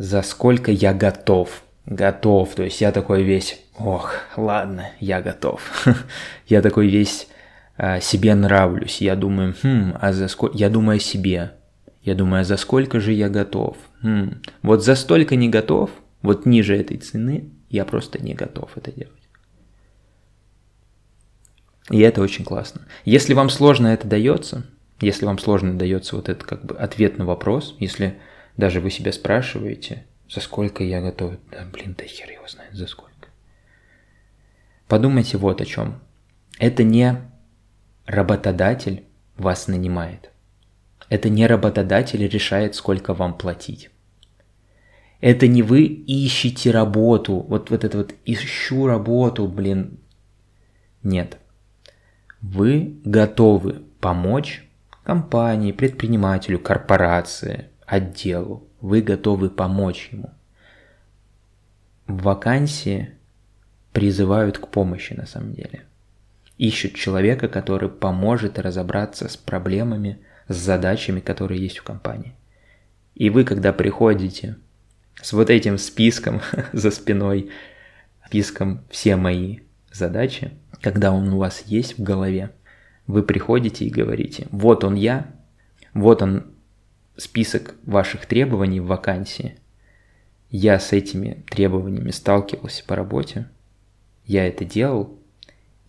за 0.00 0.22
сколько 0.22 0.72
я 0.72 0.94
готов? 0.94 1.62
Готов, 1.84 2.54
то 2.54 2.62
есть 2.62 2.80
я 2.80 2.90
такой 2.90 3.22
весь, 3.22 3.60
ох, 3.78 4.14
ладно, 4.34 4.88
я 4.98 5.20
готов. 5.20 5.60
я 6.46 6.62
такой 6.62 6.88
весь 6.88 7.28
а, 7.76 8.00
себе 8.00 8.34
нравлюсь. 8.34 9.02
Я 9.02 9.14
думаю, 9.14 9.54
хм, 9.62 9.92
а 10.00 10.12
за 10.14 10.28
сколько... 10.28 10.56
Я 10.56 10.70
думаю 10.70 10.96
о 10.96 11.00
себе. 11.00 11.52
Я 12.02 12.14
думаю, 12.14 12.40
а 12.40 12.44
за 12.44 12.56
сколько 12.56 12.98
же 12.98 13.12
я 13.12 13.28
готов? 13.28 13.76
Хм, 14.02 14.40
вот 14.62 14.82
за 14.82 14.94
столько 14.94 15.36
не 15.36 15.50
готов, 15.50 15.90
вот 16.22 16.46
ниже 16.46 16.78
этой 16.78 16.96
цены 16.96 17.50
я 17.68 17.84
просто 17.84 18.22
не 18.22 18.32
готов 18.32 18.70
это 18.76 18.92
делать. 18.92 19.12
И 21.90 22.00
это 22.00 22.22
очень 22.22 22.46
классно. 22.46 22.86
Если 23.04 23.34
вам 23.34 23.50
сложно 23.50 23.88
это 23.88 24.08
дается, 24.08 24.64
если 25.02 25.26
вам 25.26 25.38
сложно 25.38 25.74
дается 25.74 26.16
вот 26.16 26.30
этот 26.30 26.44
как 26.44 26.64
бы 26.64 26.74
ответ 26.76 27.18
на 27.18 27.26
вопрос, 27.26 27.76
если 27.80 28.16
даже 28.60 28.80
вы 28.80 28.90
себя 28.90 29.12
спрашиваете, 29.12 30.06
за 30.28 30.40
сколько 30.40 30.84
я 30.84 31.00
готов, 31.00 31.34
да 31.50 31.64
блин, 31.64 31.96
да 31.98 32.04
хер 32.04 32.30
его 32.30 32.46
знает, 32.46 32.72
за 32.74 32.86
сколько. 32.86 33.10
Подумайте 34.86 35.36
вот 35.36 35.60
о 35.60 35.64
чем. 35.64 36.00
Это 36.58 36.84
не 36.84 37.16
работодатель 38.06 39.04
вас 39.36 39.66
нанимает. 39.66 40.30
Это 41.08 41.28
не 41.28 41.46
работодатель 41.46 42.26
решает, 42.28 42.74
сколько 42.76 43.14
вам 43.14 43.36
платить. 43.36 43.90
Это 45.20 45.48
не 45.48 45.62
вы 45.62 45.82
ищете 45.84 46.70
работу, 46.70 47.34
вот, 47.34 47.70
вот 47.70 47.84
это 47.84 47.98
вот 47.98 48.14
ищу 48.24 48.86
работу, 48.86 49.46
блин. 49.48 49.98
Нет. 51.02 51.38
Вы 52.40 52.98
готовы 53.04 53.82
помочь 54.00 54.64
компании, 55.04 55.72
предпринимателю, 55.72 56.58
корпорации, 56.58 57.66
отделу. 57.90 58.68
Вы 58.80 59.02
готовы 59.02 59.50
помочь 59.50 60.10
ему. 60.12 60.30
В 62.06 62.22
вакансии 62.22 63.10
призывают 63.92 64.58
к 64.58 64.68
помощи 64.68 65.12
на 65.12 65.26
самом 65.26 65.52
деле. 65.52 65.84
Ищут 66.56 66.94
человека, 66.94 67.48
который 67.48 67.88
поможет 67.88 68.58
разобраться 68.58 69.28
с 69.28 69.36
проблемами, 69.36 70.20
с 70.46 70.56
задачами, 70.56 71.20
которые 71.20 71.60
есть 71.60 71.78
в 71.78 71.82
компании. 71.82 72.34
И 73.16 73.28
вы, 73.28 73.44
когда 73.44 73.72
приходите 73.72 74.56
с 75.20 75.32
вот 75.32 75.50
этим 75.50 75.76
списком 75.76 76.40
за 76.72 76.92
спиной, 76.92 77.50
списком 78.26 78.84
все 78.88 79.16
мои 79.16 79.60
задачи, 79.90 80.52
когда 80.80 81.10
он 81.10 81.32
у 81.32 81.38
вас 81.38 81.64
есть 81.66 81.98
в 81.98 82.02
голове, 82.02 82.52
вы 83.08 83.24
приходите 83.24 83.84
и 83.84 83.90
говорите, 83.90 84.46
вот 84.52 84.84
он 84.84 84.94
я, 84.94 85.26
вот 85.92 86.22
он 86.22 86.46
список 87.20 87.74
ваших 87.84 88.26
требований 88.26 88.80
в 88.80 88.86
вакансии, 88.86 89.58
я 90.50 90.80
с 90.80 90.92
этими 90.92 91.44
требованиями 91.50 92.10
сталкивался 92.10 92.84
по 92.84 92.96
работе, 92.96 93.48
я 94.24 94.46
это 94.46 94.64
делал, 94.64 95.20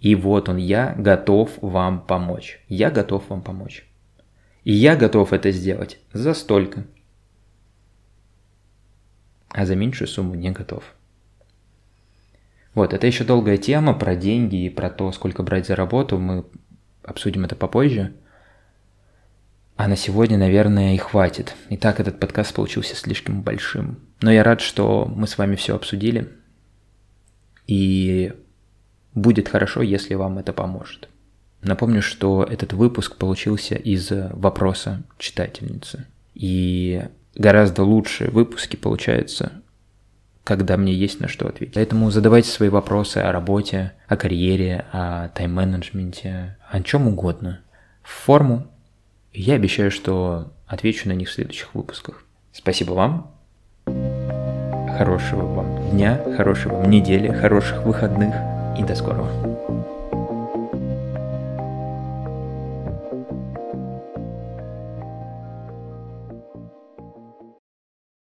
и 0.01 0.15
вот 0.15 0.49
он 0.49 0.57
я 0.57 0.95
готов 0.97 1.51
вам 1.61 2.01
помочь. 2.01 2.59
Я 2.67 2.89
готов 2.89 3.29
вам 3.29 3.43
помочь. 3.43 3.85
И 4.63 4.73
я 4.73 4.95
готов 4.95 5.31
это 5.31 5.51
сделать 5.51 5.99
за 6.11 6.33
столько. 6.33 6.85
А 9.49 9.65
за 9.65 9.75
меньшую 9.75 10.07
сумму 10.07 10.33
не 10.33 10.49
готов. 10.49 10.83
Вот, 12.73 12.93
это 12.93 13.05
еще 13.05 13.23
долгая 13.23 13.57
тема 13.57 13.93
про 13.93 14.15
деньги 14.15 14.63
и 14.65 14.69
про 14.69 14.89
то, 14.89 15.11
сколько 15.11 15.43
брать 15.43 15.67
за 15.67 15.75
работу. 15.75 16.17
Мы 16.17 16.45
обсудим 17.03 17.45
это 17.45 17.55
попозже. 17.55 18.13
А 19.81 19.87
на 19.87 19.95
сегодня, 19.95 20.37
наверное, 20.37 20.93
и 20.93 20.97
хватит. 20.97 21.55
Итак, 21.71 21.99
этот 21.99 22.19
подкаст 22.19 22.53
получился 22.53 22.95
слишком 22.95 23.41
большим. 23.41 23.97
Но 24.21 24.31
я 24.31 24.43
рад, 24.43 24.61
что 24.61 25.11
мы 25.11 25.25
с 25.25 25.39
вами 25.39 25.55
все 25.55 25.75
обсудили. 25.75 26.29
И 27.65 28.31
будет 29.15 29.49
хорошо, 29.49 29.81
если 29.81 30.13
вам 30.13 30.37
это 30.37 30.53
поможет. 30.53 31.09
Напомню, 31.63 32.03
что 32.03 32.43
этот 32.43 32.73
выпуск 32.73 33.15
получился 33.17 33.73
из 33.73 34.11
вопроса 34.11 35.01
читательницы. 35.17 36.05
И 36.35 37.03
гораздо 37.33 37.81
лучшие 37.81 38.29
выпуски 38.29 38.75
получаются, 38.75 39.63
когда 40.43 40.77
мне 40.77 40.93
есть 40.93 41.19
на 41.19 41.27
что 41.27 41.47
ответить. 41.47 41.73
Поэтому 41.73 42.11
задавайте 42.11 42.51
свои 42.51 42.69
вопросы 42.69 43.17
о 43.17 43.31
работе, 43.31 43.93
о 44.07 44.15
карьере, 44.15 44.85
о 44.91 45.29
тайм-менеджменте, 45.29 46.57
о 46.69 46.83
чем 46.83 47.07
угодно. 47.07 47.61
В 48.03 48.09
форму. 48.11 48.70
Я 49.33 49.55
обещаю, 49.55 49.91
что 49.91 50.51
отвечу 50.67 51.07
на 51.07 51.13
них 51.13 51.29
в 51.29 51.31
следующих 51.31 51.73
выпусках. 51.73 52.25
Спасибо 52.51 52.93
вам. 52.93 53.31
Хорошего 54.97 55.45
вам 55.45 55.91
дня, 55.91 56.21
хорошего 56.35 56.75
вам 56.75 56.89
недели, 56.89 57.31
хороших 57.31 57.83
выходных 57.83 58.35
и 58.77 58.83
до 58.83 58.93
скорого. 58.93 59.50